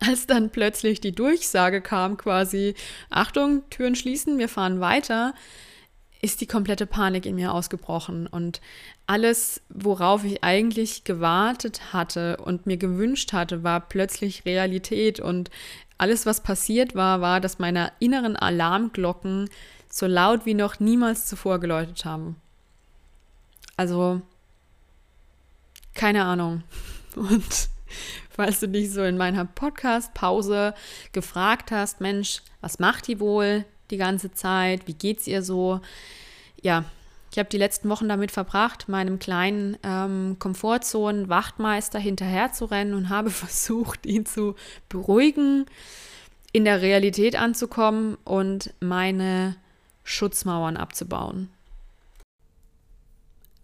als 0.00 0.26
dann 0.26 0.50
plötzlich 0.50 1.00
die 1.00 1.12
Durchsage 1.12 1.82
kam, 1.82 2.16
quasi, 2.16 2.74
Achtung, 3.10 3.62
Türen 3.68 3.94
schließen, 3.94 4.38
wir 4.38 4.48
fahren 4.48 4.80
weiter, 4.80 5.34
ist 6.22 6.40
die 6.40 6.46
komplette 6.46 6.86
Panik 6.86 7.24
in 7.26 7.36
mir 7.36 7.54
ausgebrochen. 7.54 8.26
Und 8.26 8.60
alles, 9.06 9.62
worauf 9.68 10.24
ich 10.24 10.44
eigentlich 10.44 11.04
gewartet 11.04 11.92
hatte 11.92 12.36
und 12.38 12.66
mir 12.66 12.76
gewünscht 12.76 13.32
hatte, 13.32 13.62
war 13.62 13.80
plötzlich 13.80 14.44
Realität. 14.44 15.18
Und 15.20 15.50
alles, 15.98 16.26
was 16.26 16.42
passiert 16.42 16.94
war, 16.94 17.20
war, 17.20 17.40
dass 17.40 17.58
meine 17.58 17.92
inneren 18.00 18.36
Alarmglocken 18.36 19.48
so 19.88 20.06
laut 20.06 20.46
wie 20.46 20.54
noch 20.54 20.78
niemals 20.78 21.26
zuvor 21.26 21.58
geläutet 21.58 22.04
haben. 22.04 22.36
Also, 23.76 24.20
keine 25.94 26.24
Ahnung. 26.24 26.62
Und 27.16 27.70
falls 28.28 28.60
du 28.60 28.68
dich 28.68 28.92
so 28.92 29.02
in 29.02 29.16
meiner 29.16 29.46
Podcast-Pause 29.46 30.74
gefragt 31.12 31.70
hast, 31.70 32.00
Mensch, 32.00 32.42
was 32.60 32.78
macht 32.78 33.08
die 33.08 33.20
wohl 33.20 33.64
die 33.90 33.96
ganze 33.96 34.32
Zeit? 34.32 34.86
Wie 34.86 34.94
geht's 34.94 35.26
ihr 35.26 35.42
so? 35.42 35.80
Ja, 36.62 36.84
ich 37.32 37.38
habe 37.38 37.48
die 37.48 37.58
letzten 37.58 37.88
Wochen 37.88 38.08
damit 38.08 38.32
verbracht, 38.32 38.88
meinem 38.88 39.20
kleinen 39.20 39.76
ähm, 39.84 40.36
Komfortzonen-Wachtmeister 40.40 41.98
hinterherzurennen 41.98 42.94
und 42.94 43.08
habe 43.08 43.30
versucht, 43.30 44.04
ihn 44.04 44.26
zu 44.26 44.56
beruhigen, 44.88 45.66
in 46.52 46.64
der 46.64 46.82
Realität 46.82 47.36
anzukommen 47.36 48.16
und 48.24 48.74
meine 48.80 49.56
Schutzmauern 50.02 50.76
abzubauen. 50.76 51.48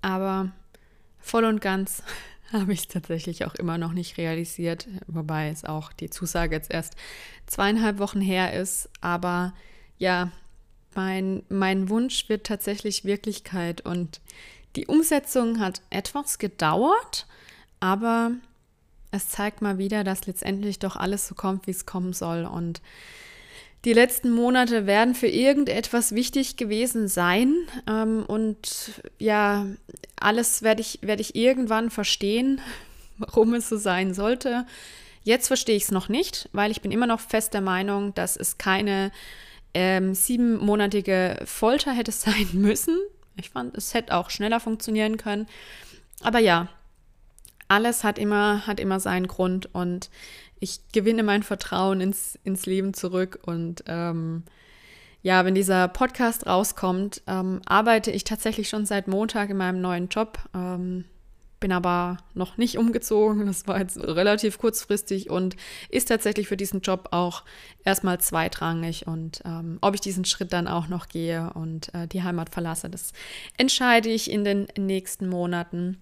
Aber 0.01 0.53
voll 1.19 1.45
und 1.45 1.61
ganz 1.61 2.05
habe 2.53 2.73
ich 2.73 2.81
es 2.81 2.89
tatsächlich 2.89 3.45
auch 3.45 3.57
immer 3.57 3.79
noch 3.79 3.93
nicht 3.93 4.19
realisiert, 4.19 4.87
wobei 5.09 5.49
es 5.49 5.65
auch 5.65 5.93
die 5.93 6.11
Zusage 6.11 6.55
jetzt 6.55 6.71
erst 6.71 6.95
zweieinhalb 7.47 7.99
Wochen 7.99 8.21
her 8.21 8.53
ist. 8.53 8.89
Aber 9.01 9.53
ja, 9.99 10.31
mein, 10.95 11.43
mein 11.49 11.89
Wunsch 11.89 12.29
wird 12.29 12.47
tatsächlich 12.47 13.05
Wirklichkeit 13.05 13.83
und 13.83 14.21
die 14.77 14.87
Umsetzung 14.87 15.61
hat 15.61 15.81
etwas 15.91 16.39
gedauert, 16.39 17.27
aber 17.81 18.33
es 19.11 19.29
zeigt 19.29 19.63
mal 19.63 19.79
wieder, 19.79 20.05
dass 20.05 20.27
letztendlich 20.27 20.79
doch 20.79 20.97
alles 20.97 21.29
so 21.29 21.35
kommt, 21.35 21.67
wie 21.67 21.71
es 21.71 21.87
kommen 21.87 22.13
soll. 22.13 22.45
Und 22.45 22.81
die 23.85 23.93
letzten 23.93 24.31
Monate 24.31 24.87
werden 24.87 25.15
für 25.15 25.29
irgendetwas 25.29 26.15
wichtig 26.15 26.57
gewesen 26.57 27.09
sein. 27.09 27.55
Ähm, 27.89 28.25
und 28.27 29.01
ja, 29.19 29.67
alles 30.17 30.63
werde 30.63 30.81
ich, 30.83 30.99
werde 31.03 31.23
ich 31.23 31.37
irgendwann 31.37 31.91
verstehen, 31.91 32.61
warum 33.19 33.55
es 33.55 33.69
so 33.69 33.77
sein 33.77 34.13
sollte. 34.13 34.67
Jetzt 35.23 35.47
verstehe 35.49 35.77
ich 35.77 35.85
es 35.85 35.91
noch 35.91 36.09
nicht, 36.09 36.49
weil 36.53 36.71
ich 36.71 36.83
bin 36.83 36.93
immer 36.93 37.07
noch 37.07 37.21
fest 37.21 37.55
der 37.55 37.61
Meinung, 37.61 38.15
dass 38.15 38.37
es 38.37 38.59
keine 38.59 39.11
ähm, 39.77 40.15
siebenmonatige 40.15 41.43
Folter 41.45 41.93
hätte 41.93 42.13
sein 42.13 42.49
müssen. 42.55 42.97
Ich 43.37 43.51
fand, 43.51 43.77
es 43.77 43.93
hätte 43.93 44.15
auch 44.15 44.31
schneller 44.31 44.59
funktionieren 44.59 45.19
können. 45.19 45.47
Aber 46.23 46.39
ja, 46.39 46.69
alles 47.69 48.03
hat 48.03 48.19
immer, 48.19 48.67
hat 48.67 48.81
immer 48.81 49.01
seinen 49.01 49.27
Grund 49.27 49.75
und 49.75 50.09
ich 50.61 50.81
gewinne 50.93 51.23
mein 51.23 51.43
Vertrauen 51.43 52.01
ins, 52.01 52.39
ins 52.43 52.65
Leben 52.65 52.95
zurück. 52.95 53.39
Und 53.45 53.85
ähm, 53.87 54.45
ja, 55.21 55.45
wenn 55.45 55.55
dieser 55.55 55.89
Podcast 55.89 56.47
rauskommt, 56.47 57.21
ähm, 57.27 57.61
arbeite 57.67 58.11
ich 58.11 58.25
tatsächlich 58.25 58.71
schon 58.71 58.87
seit 58.87 59.09
Montag 59.09 59.51
in 59.51 59.59
meinem 59.59 59.83
neuen 59.83 60.09
Job. 60.09 60.39
Ähm, 60.55 61.05
bin 61.61 61.73
aber 61.73 62.19
noch 62.35 62.59
nicht 62.59 62.79
umgezogen. 62.79 63.47
Das 63.47 63.67
war 63.67 63.79
jetzt 63.81 63.99
relativ 63.99 64.59
kurzfristig 64.59 65.31
und 65.31 65.57
ist 65.89 66.09
tatsächlich 66.09 66.49
für 66.49 66.57
diesen 66.57 66.81
Job 66.81 67.09
auch 67.13 67.45
erstmal 67.85 68.21
zweitrangig. 68.21 69.07
Und 69.07 69.43
ähm, 69.45 69.79
ob 69.81 69.95
ich 69.95 70.01
diesen 70.01 70.25
Schritt 70.25 70.53
dann 70.53 70.69
auch 70.69 70.89
noch 70.89 71.09
gehe 71.09 71.53
und 71.55 71.93
äh, 71.95 72.07
die 72.07 72.23
Heimat 72.23 72.51
verlasse, 72.51 72.91
das 72.91 73.13
entscheide 73.57 74.09
ich 74.09 74.31
in 74.31 74.45
den 74.45 74.69
nächsten 74.79 75.29
Monaten. 75.29 75.99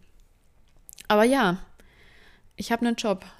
Aber 1.08 1.24
ja, 1.24 1.58
ich 2.56 2.72
habe 2.72 2.86
einen 2.86 2.96
Job. 2.96 3.24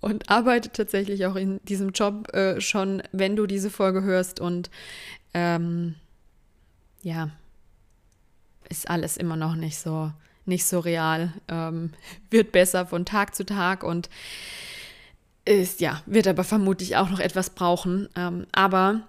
und 0.00 0.30
arbeite 0.30 0.70
tatsächlich 0.70 1.26
auch 1.26 1.34
in 1.34 1.58
diesem 1.64 1.90
Job 1.90 2.32
äh, 2.32 2.60
schon, 2.60 3.02
wenn 3.10 3.34
du 3.34 3.46
diese 3.46 3.70
Folge 3.70 4.02
hörst. 4.02 4.40
Und 4.40 4.70
ähm, 5.34 5.96
ja, 7.02 7.30
ist 8.68 8.88
alles 8.88 9.16
immer 9.16 9.36
noch 9.36 9.56
nicht 9.56 9.78
so, 9.78 10.12
nicht 10.46 10.64
so 10.64 10.80
real. 10.80 11.32
Ähm, 11.48 11.92
wird 12.30 12.52
besser 12.52 12.86
von 12.86 13.04
Tag 13.04 13.34
zu 13.34 13.44
Tag 13.44 13.82
und 13.82 14.08
ist, 15.44 15.80
ja, 15.80 16.02
wird 16.06 16.26
aber 16.26 16.44
vermutlich 16.44 16.96
auch 16.96 17.08
noch 17.08 17.20
etwas 17.20 17.50
brauchen. 17.50 18.08
Ähm, 18.16 18.46
aber 18.52 19.02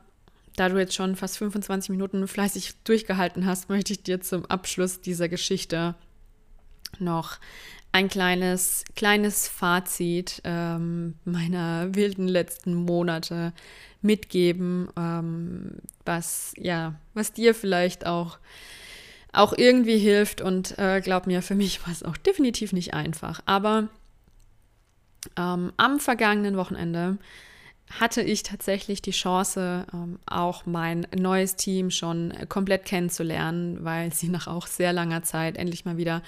da 0.56 0.70
du 0.70 0.78
jetzt 0.78 0.96
schon 0.96 1.16
fast 1.16 1.38
25 1.38 1.90
Minuten 1.90 2.28
fleißig 2.28 2.76
durchgehalten 2.84 3.46
hast, 3.46 3.70
möchte 3.70 3.94
ich 3.94 4.04
dir 4.04 4.22
zum 4.22 4.46
Abschluss 4.46 5.02
dieser 5.02 5.30
Geschichte 5.30 5.96
noch 7.00 7.40
ein 7.92 8.10
kleines, 8.10 8.84
kleines 8.96 9.48
Fazit 9.48 10.42
ähm, 10.44 11.16
meiner 11.26 11.96
wilden 11.96 12.28
letzten 12.28 12.74
Monate 12.74 13.54
mitgeben, 14.02 14.90
ähm, 14.96 15.80
was, 16.06 16.54
ja, 16.58 16.96
was 17.14 17.34
dir 17.34 17.56
vielleicht 17.56 18.06
auch 18.06 18.38
auch 19.38 19.54
irgendwie 19.56 19.98
hilft. 19.98 20.42
Und 20.42 20.78
äh, 20.78 21.02
glaub 21.02 21.28
mir, 21.28 21.42
für 21.42 21.56
mich 21.56 21.86
war 21.86 21.94
es 21.94 22.04
auch 22.04 22.18
definitiv 22.18 22.74
nicht 22.74 22.94
einfach. 22.94 23.42
Aber 23.46 23.90
ähm, 25.38 25.72
am 25.78 26.00
vergangenen 26.00 26.58
Wochenende 26.58 27.18
hatte 28.00 28.22
ich 28.22 28.44
tatsächlich 28.44 29.02
die 29.02 29.12
Chance, 29.12 29.86
ähm, 29.94 30.20
auch 30.26 30.66
mein 30.66 31.08
neues 31.16 31.56
Team 31.56 31.90
schon 31.90 32.34
komplett 32.50 32.84
kennenzulernen, 32.84 33.84
weil 33.84 34.14
sie 34.14 34.28
nach 34.28 34.48
auch 34.48 34.68
sehr 34.68 34.92
langer 34.92 35.24
Zeit 35.24 35.58
endlich 35.58 35.86
mal 35.86 35.96
wieder 35.96 36.22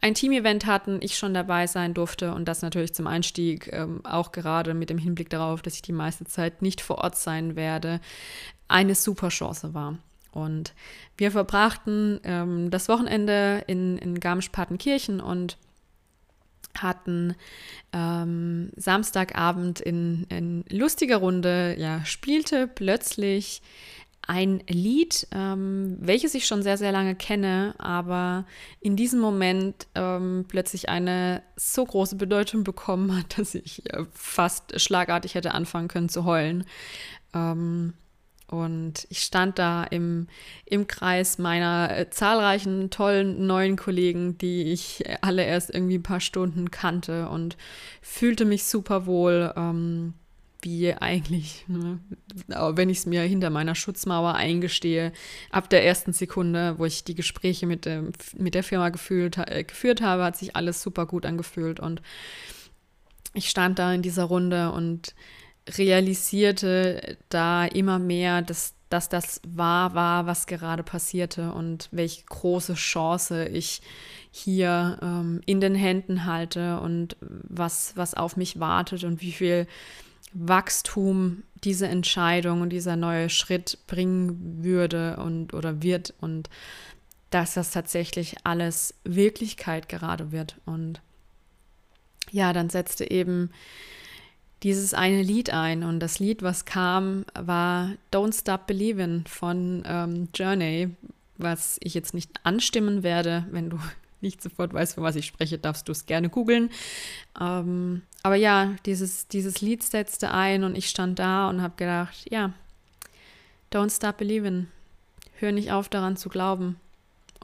ein 0.00 0.14
Team-Event 0.14 0.66
hatten, 0.66 0.98
ich 1.02 1.16
schon 1.16 1.32
dabei 1.32 1.68
sein 1.68 1.94
durfte 1.94 2.34
und 2.34 2.46
das 2.46 2.62
natürlich 2.62 2.94
zum 2.94 3.06
Einstieg 3.06 3.72
ähm, 3.72 4.04
auch 4.04 4.32
gerade 4.32 4.74
mit 4.74 4.90
dem 4.90 4.98
Hinblick 4.98 5.30
darauf, 5.30 5.62
dass 5.62 5.76
ich 5.76 5.82
die 5.82 5.92
meiste 5.92 6.24
Zeit 6.24 6.62
nicht 6.62 6.80
vor 6.80 6.98
Ort 6.98 7.16
sein 7.16 7.54
werde, 7.54 8.00
eine 8.66 8.96
super 8.96 9.28
Chance 9.28 9.72
war. 9.72 9.96
Und 10.34 10.74
wir 11.16 11.30
verbrachten 11.30 12.20
ähm, 12.24 12.70
das 12.70 12.88
Wochenende 12.88 13.62
in, 13.68 13.98
in 13.98 14.18
Garmisch-Partenkirchen 14.18 15.20
und 15.20 15.56
hatten 16.76 17.36
ähm, 17.92 18.70
Samstagabend 18.74 19.80
in, 19.80 20.26
in, 20.28 20.64
lustiger 20.68 21.18
Runde, 21.18 21.76
ja, 21.78 22.04
spielte 22.04 22.66
plötzlich 22.66 23.62
ein 24.26 24.62
Lied, 24.68 25.28
ähm, 25.30 25.98
welches 26.00 26.34
ich 26.34 26.46
schon 26.46 26.62
sehr, 26.62 26.78
sehr 26.78 26.90
lange 26.90 27.14
kenne, 27.14 27.74
aber 27.78 28.46
in 28.80 28.96
diesem 28.96 29.20
Moment 29.20 29.86
ähm, 29.94 30.46
plötzlich 30.48 30.88
eine 30.88 31.42
so 31.56 31.84
große 31.84 32.16
Bedeutung 32.16 32.64
bekommen 32.64 33.16
hat, 33.16 33.38
dass 33.38 33.54
ich 33.54 33.88
äh, 33.92 34.04
fast 34.12 34.80
schlagartig 34.80 35.36
hätte 35.36 35.54
anfangen 35.54 35.88
können 35.88 36.08
zu 36.08 36.24
heulen. 36.24 36.64
Ähm, 37.34 37.92
und 38.54 39.06
ich 39.10 39.18
stand 39.18 39.58
da 39.58 39.84
im, 39.84 40.28
im 40.64 40.86
Kreis 40.86 41.38
meiner 41.38 41.96
äh, 41.96 42.08
zahlreichen 42.10 42.90
tollen 42.90 43.46
neuen 43.46 43.76
Kollegen, 43.76 44.38
die 44.38 44.72
ich 44.72 45.04
alle 45.20 45.44
erst 45.44 45.74
irgendwie 45.74 45.98
ein 45.98 46.02
paar 46.02 46.20
Stunden 46.20 46.70
kannte 46.70 47.28
und 47.28 47.56
fühlte 48.00 48.44
mich 48.44 48.64
super 48.64 49.06
wohl, 49.06 49.52
ähm, 49.56 50.14
wie 50.62 50.94
eigentlich, 50.94 51.64
ne? 51.68 51.98
wenn 52.48 52.88
ich 52.88 52.98
es 52.98 53.06
mir 53.06 53.22
hinter 53.22 53.50
meiner 53.50 53.74
Schutzmauer 53.74 54.34
eingestehe, 54.34 55.12
ab 55.50 55.68
der 55.68 55.84
ersten 55.84 56.12
Sekunde, 56.12 56.78
wo 56.78 56.86
ich 56.86 57.04
die 57.04 57.14
Gespräche 57.14 57.66
mit, 57.66 57.84
dem, 57.84 58.12
mit 58.38 58.54
der 58.54 58.64
Firma 58.64 58.88
gefühlt, 58.88 59.36
äh, 59.36 59.64
geführt 59.64 60.00
habe, 60.00 60.24
hat 60.24 60.36
sich 60.36 60.56
alles 60.56 60.82
super 60.82 61.06
gut 61.06 61.26
angefühlt 61.26 61.80
und 61.80 62.00
ich 63.34 63.50
stand 63.50 63.78
da 63.78 63.92
in 63.92 64.02
dieser 64.02 64.24
Runde 64.24 64.70
und 64.70 65.14
realisierte 65.68 67.16
da 67.28 67.64
immer 67.64 67.98
mehr, 67.98 68.42
dass, 68.42 68.74
dass 68.90 69.08
das 69.08 69.40
wahr 69.46 69.94
war, 69.94 70.26
was 70.26 70.46
gerade 70.46 70.82
passierte 70.82 71.52
und 71.52 71.88
welche 71.90 72.24
große 72.24 72.74
Chance 72.74 73.46
ich 73.48 73.80
hier 74.30 74.98
ähm, 75.02 75.40
in 75.46 75.60
den 75.60 75.74
Händen 75.74 76.26
halte 76.26 76.80
und 76.80 77.16
was, 77.20 77.92
was 77.96 78.14
auf 78.14 78.36
mich 78.36 78.60
wartet 78.60 79.04
und 79.04 79.20
wie 79.20 79.32
viel 79.32 79.66
Wachstum 80.32 81.44
diese 81.62 81.86
Entscheidung 81.86 82.60
und 82.60 82.70
dieser 82.70 82.96
neue 82.96 83.30
Schritt 83.30 83.78
bringen 83.86 84.64
würde 84.64 85.16
und 85.16 85.54
oder 85.54 85.82
wird 85.82 86.12
und 86.20 86.50
dass 87.30 87.54
das 87.54 87.70
tatsächlich 87.70 88.36
alles 88.44 88.94
Wirklichkeit 89.02 89.88
gerade 89.88 90.30
wird. 90.30 90.56
Und 90.66 91.00
ja, 92.30 92.52
dann 92.52 92.70
setzte 92.70 93.10
eben 93.10 93.50
dieses 94.64 94.94
eine 94.94 95.22
Lied 95.22 95.50
ein. 95.50 95.84
Und 95.84 96.00
das 96.00 96.18
Lied, 96.18 96.42
was 96.42 96.64
kam, 96.64 97.24
war 97.34 97.92
Don't 98.10 98.38
Stop 98.38 98.66
Believin' 98.66 99.24
von 99.26 99.84
ähm, 99.86 100.28
Journey, 100.34 100.90
was 101.36 101.78
ich 101.82 101.94
jetzt 101.94 102.14
nicht 102.14 102.30
anstimmen 102.42 103.02
werde. 103.02 103.46
Wenn 103.50 103.70
du 103.70 103.78
nicht 104.22 104.42
sofort 104.42 104.72
weißt, 104.72 104.94
von 104.94 105.04
was 105.04 105.16
ich 105.16 105.26
spreche, 105.26 105.58
darfst 105.58 105.86
du 105.86 105.92
es 105.92 106.06
gerne 106.06 106.30
googeln. 106.30 106.70
Ähm, 107.38 108.02
aber 108.22 108.36
ja, 108.36 108.74
dieses, 108.86 109.28
dieses 109.28 109.60
Lied 109.60 109.82
setzte 109.82 110.30
ein 110.30 110.64
und 110.64 110.76
ich 110.76 110.88
stand 110.88 111.18
da 111.18 111.48
und 111.50 111.60
habe 111.60 111.74
gedacht, 111.76 112.26
ja, 112.30 112.52
Don't 113.70 113.94
Stop 113.94 114.18
Believin'. 114.18 114.66
Hör 115.36 115.52
nicht 115.52 115.72
auf 115.72 115.88
daran 115.90 116.16
zu 116.16 116.30
glauben. 116.30 116.76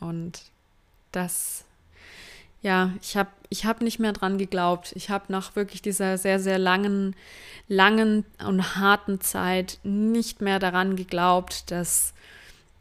Und 0.01 0.45
das 1.13 1.65
ja, 2.63 2.93
ich 3.01 3.17
habe 3.17 3.31
ich 3.49 3.65
hab 3.65 3.81
nicht 3.81 3.99
mehr 3.99 4.13
dran 4.13 4.39
geglaubt. 4.39 4.93
Ich 4.95 5.11
habe 5.11 5.25
nach 5.29 5.57
wirklich 5.57 5.83
dieser 5.83 6.19
sehr, 6.19 6.39
sehr 6.39 6.59
langen, 6.59 7.17
langen 7.69 8.25
und 8.47 8.77
harten 8.77 9.21
Zeit 9.21 9.79
nicht 9.83 10.41
mehr 10.41 10.61
daran 10.61 10.95
geglaubt, 10.95 11.71
dass 11.71 12.15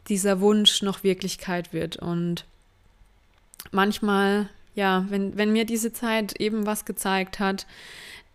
dieser 0.10 0.42
Wunsch 0.42 0.84
noch 0.84 1.04
Wirklichkeit 1.04 1.74
wird. 1.74 1.98
Und 1.98 2.46
manchmal, 3.72 4.50
ja, 4.76 5.06
wenn, 5.10 5.38
wenn 5.38 5.52
mir 5.52 5.65
diese 5.65 5.92
Zeit 5.92 6.39
eben 6.39 6.68
was 6.68 6.86
gezeigt 6.86 7.39
hat, 7.39 7.65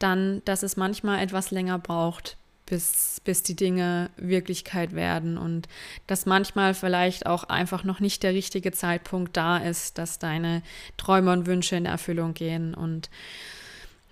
dann, 0.00 0.42
dass 0.44 0.64
es 0.64 0.76
manchmal 0.76 1.22
etwas 1.22 1.52
länger 1.52 1.78
braucht, 1.78 2.36
bis, 2.66 3.20
bis 3.24 3.42
die 3.42 3.56
Dinge 3.56 4.10
Wirklichkeit 4.16 4.94
werden 4.94 5.36
und 5.36 5.68
dass 6.06 6.26
manchmal 6.26 6.74
vielleicht 6.74 7.26
auch 7.26 7.44
einfach 7.44 7.84
noch 7.84 8.00
nicht 8.00 8.22
der 8.22 8.32
richtige 8.32 8.72
Zeitpunkt 8.72 9.36
da 9.36 9.58
ist, 9.58 9.98
dass 9.98 10.18
deine 10.18 10.62
Träume 10.96 11.32
und 11.32 11.46
Wünsche 11.46 11.76
in 11.76 11.86
Erfüllung 11.86 12.34
gehen. 12.34 12.74
Und 12.74 13.10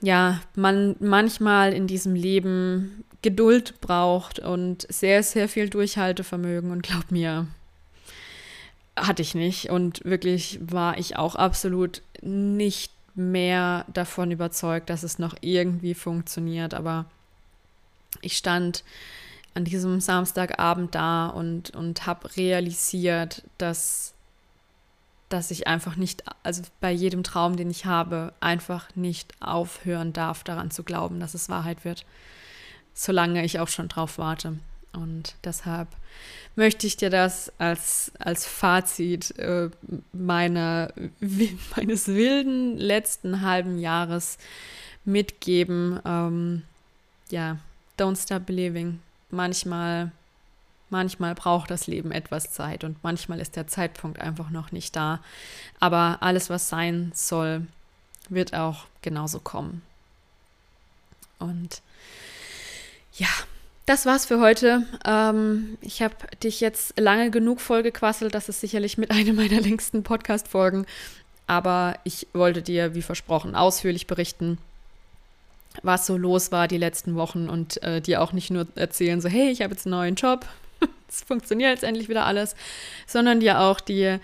ja, 0.00 0.40
man 0.54 0.96
manchmal 1.00 1.72
in 1.72 1.86
diesem 1.86 2.14
Leben 2.14 3.04
Geduld 3.22 3.80
braucht 3.80 4.40
und 4.40 4.84
sehr, 4.92 5.22
sehr 5.22 5.48
viel 5.48 5.70
Durchhaltevermögen. 5.70 6.72
Und 6.72 6.82
glaub 6.82 7.10
mir, 7.10 7.46
hatte 8.96 9.22
ich 9.22 9.34
nicht. 9.34 9.70
Und 9.70 10.04
wirklich 10.04 10.58
war 10.60 10.98
ich 10.98 11.16
auch 11.16 11.36
absolut 11.36 12.02
nicht 12.20 12.92
mehr 13.14 13.86
davon 13.92 14.30
überzeugt, 14.30 14.90
dass 14.90 15.02
es 15.02 15.18
noch 15.18 15.36
irgendwie 15.40 15.94
funktioniert, 15.94 16.74
aber 16.74 17.06
ich 18.20 18.36
stand 18.36 18.84
an 19.54 19.64
diesem 19.64 20.00
Samstagabend 20.00 20.94
da 20.94 21.26
und, 21.28 21.70
und 21.70 22.06
habe 22.06 22.36
realisiert, 22.36 23.42
dass, 23.58 24.14
dass 25.28 25.50
ich 25.50 25.66
einfach 25.66 25.96
nicht, 25.96 26.24
also 26.42 26.62
bei 26.80 26.90
jedem 26.90 27.22
Traum, 27.22 27.56
den 27.56 27.70
ich 27.70 27.84
habe, 27.84 28.32
einfach 28.40 28.94
nicht 28.94 29.34
aufhören 29.40 30.12
darf, 30.12 30.42
daran 30.44 30.70
zu 30.70 30.82
glauben, 30.82 31.20
dass 31.20 31.34
es 31.34 31.48
Wahrheit 31.48 31.84
wird, 31.84 32.06
solange 32.94 33.44
ich 33.44 33.60
auch 33.60 33.68
schon 33.68 33.88
drauf 33.88 34.18
warte. 34.18 34.58
Und 34.92 35.34
deshalb 35.44 35.88
möchte 36.54 36.86
ich 36.86 36.96
dir 36.96 37.10
das 37.10 37.50
als, 37.58 38.12
als 38.18 38.46
Fazit 38.46 39.38
äh, 39.38 39.70
meiner, 40.12 40.92
meines 41.76 42.08
wilden 42.08 42.76
letzten 42.76 43.40
halben 43.42 43.78
Jahres 43.78 44.38
mitgeben. 45.04 45.98
Ähm, 46.04 46.62
ja, 47.30 47.58
don't 47.98 48.20
stop 48.20 48.46
believing. 48.46 49.00
Manchmal, 49.30 50.12
manchmal 50.90 51.34
braucht 51.34 51.70
das 51.70 51.86
Leben 51.86 52.12
etwas 52.12 52.52
Zeit 52.52 52.84
und 52.84 53.02
manchmal 53.02 53.40
ist 53.40 53.56
der 53.56 53.66
Zeitpunkt 53.66 54.20
einfach 54.20 54.50
noch 54.50 54.72
nicht 54.72 54.94
da. 54.96 55.20
Aber 55.80 56.18
alles, 56.20 56.50
was 56.50 56.68
sein 56.68 57.12
soll, 57.14 57.66
wird 58.28 58.54
auch 58.54 58.86
genauso 59.02 59.40
kommen. 59.40 59.82
Und 61.38 61.82
ja, 63.14 63.28
das 63.86 64.06
war's 64.06 64.26
für 64.26 64.40
heute. 64.40 64.86
Ähm, 65.04 65.76
ich 65.80 66.02
habe 66.02 66.14
dich 66.42 66.60
jetzt 66.60 66.98
lange 66.98 67.30
genug 67.30 67.60
vollgequasselt. 67.60 68.34
Das 68.34 68.48
ist 68.48 68.60
sicherlich 68.60 68.96
mit 68.96 69.10
einer 69.10 69.32
meiner 69.32 69.60
längsten 69.60 70.02
Podcast-Folgen. 70.02 70.86
Aber 71.46 71.98
ich 72.04 72.28
wollte 72.32 72.62
dir, 72.62 72.94
wie 72.94 73.02
versprochen, 73.02 73.54
ausführlich 73.54 74.06
berichten, 74.06 74.58
was 75.82 76.06
so 76.06 76.16
los 76.16 76.52
war 76.52 76.68
die 76.68 76.78
letzten 76.78 77.14
Wochen 77.14 77.48
und 77.48 77.82
äh, 77.82 78.00
dir 78.00 78.22
auch 78.22 78.32
nicht 78.32 78.50
nur 78.50 78.66
erzählen, 78.74 79.20
so, 79.20 79.28
hey, 79.28 79.50
ich 79.50 79.62
habe 79.62 79.72
jetzt 79.74 79.86
einen 79.86 79.94
neuen 79.94 80.14
Job, 80.14 80.46
es 81.08 81.22
funktioniert 81.22 81.70
jetzt 81.70 81.84
endlich 81.84 82.08
wieder 82.08 82.26
alles, 82.26 82.54
sondern 83.06 83.40
dir 83.40 83.60
auch 83.60 83.80
die, 83.80 84.18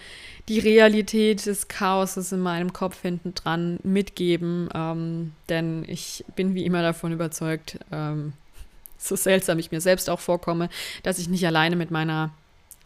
die 0.48 0.58
Realität 0.58 1.46
des 1.46 1.68
Chaoses 1.68 2.32
in 2.32 2.40
meinem 2.40 2.72
Kopf 2.72 3.02
hinten 3.02 3.34
dran 3.34 3.78
mitgeben. 3.82 4.68
Ähm, 4.74 5.32
denn 5.48 5.84
ich 5.86 6.24
bin 6.36 6.54
wie 6.54 6.64
immer 6.64 6.82
davon 6.82 7.12
überzeugt, 7.12 7.78
ähm, 7.92 8.32
so 8.98 9.16
seltsam 9.16 9.58
ich 9.58 9.70
mir 9.70 9.80
selbst 9.80 10.10
auch 10.10 10.20
vorkomme, 10.20 10.68
dass 11.02 11.18
ich 11.18 11.28
nicht 11.28 11.46
alleine 11.46 11.76
mit 11.76 11.90
meiner 11.90 12.30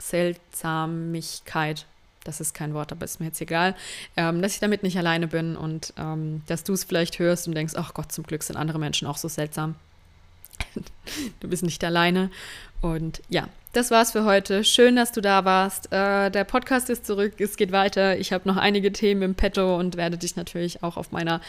Seltsamigkeit 0.01 1.87
das 2.25 2.41
ist 2.41 2.55
kein 2.55 2.75
Wort, 2.75 2.93
aber 2.93 3.05
ist 3.05 3.21
mir 3.21 3.27
jetzt 3.27 3.41
egal, 3.41 3.75
ähm, 4.17 4.43
dass 4.43 4.55
ich 4.55 4.61
damit 4.61 4.83
nicht 4.83 4.97
alleine 4.97 5.29
bin 5.29 5.57
und 5.57 5.93
ähm, 5.99 6.43
dass 6.47 6.65
du 6.65 6.73
es 6.73 6.85
vielleicht 6.85 7.19
hörst 7.19 7.49
und 7.49 7.55
denkst, 7.55 7.75
ach 7.77 7.95
Gott, 7.95 8.13
zum 8.13 8.25
Glück 8.25 8.43
sind 8.43 8.57
andere 8.57 8.79
Menschen 8.79 9.07
auch 9.09 9.17
so 9.17 9.29
seltsam. 9.29 9.75
du 11.41 11.49
bist 11.49 11.63
nicht 11.63 11.83
alleine. 11.85 12.31
Und 12.81 13.23
ja, 13.29 13.49
das 13.73 13.91
war's 13.91 14.13
für 14.13 14.25
heute. 14.25 14.65
Schön, 14.65 14.97
dass 14.97 15.13
du 15.13 15.21
da 15.21 15.45
warst. 15.45 15.93
Äh, 15.93 16.31
der 16.31 16.45
Podcast 16.45 16.91
ist 16.91 17.07
zurück, 17.07 17.35
es 17.39 17.57
geht 17.57 17.73
weiter. 17.73 18.19
Ich 18.19 18.33
habe 18.33 18.49
noch 18.49 18.57
einige 18.57 18.93
Themen 18.93 19.23
im 19.23 19.35
Petto 19.35 19.79
und 19.79 19.97
werde 19.97 20.19
dich 20.19 20.37
natürlich 20.37 20.83
auch 20.83 20.97
auf 20.97 21.13
meiner 21.13 21.41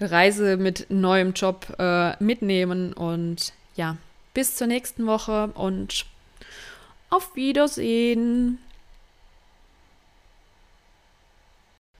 Reise 0.00 0.56
mit 0.56 0.86
neuem 0.90 1.32
Job 1.32 1.74
äh, 1.78 2.22
mitnehmen. 2.22 2.92
Und 2.92 3.52
ja, 3.76 3.96
bis 4.34 4.56
zur 4.56 4.66
nächsten 4.66 5.06
Woche 5.06 5.48
und 5.54 6.06
auf 7.10 7.34
Wiedersehen. 7.34 8.58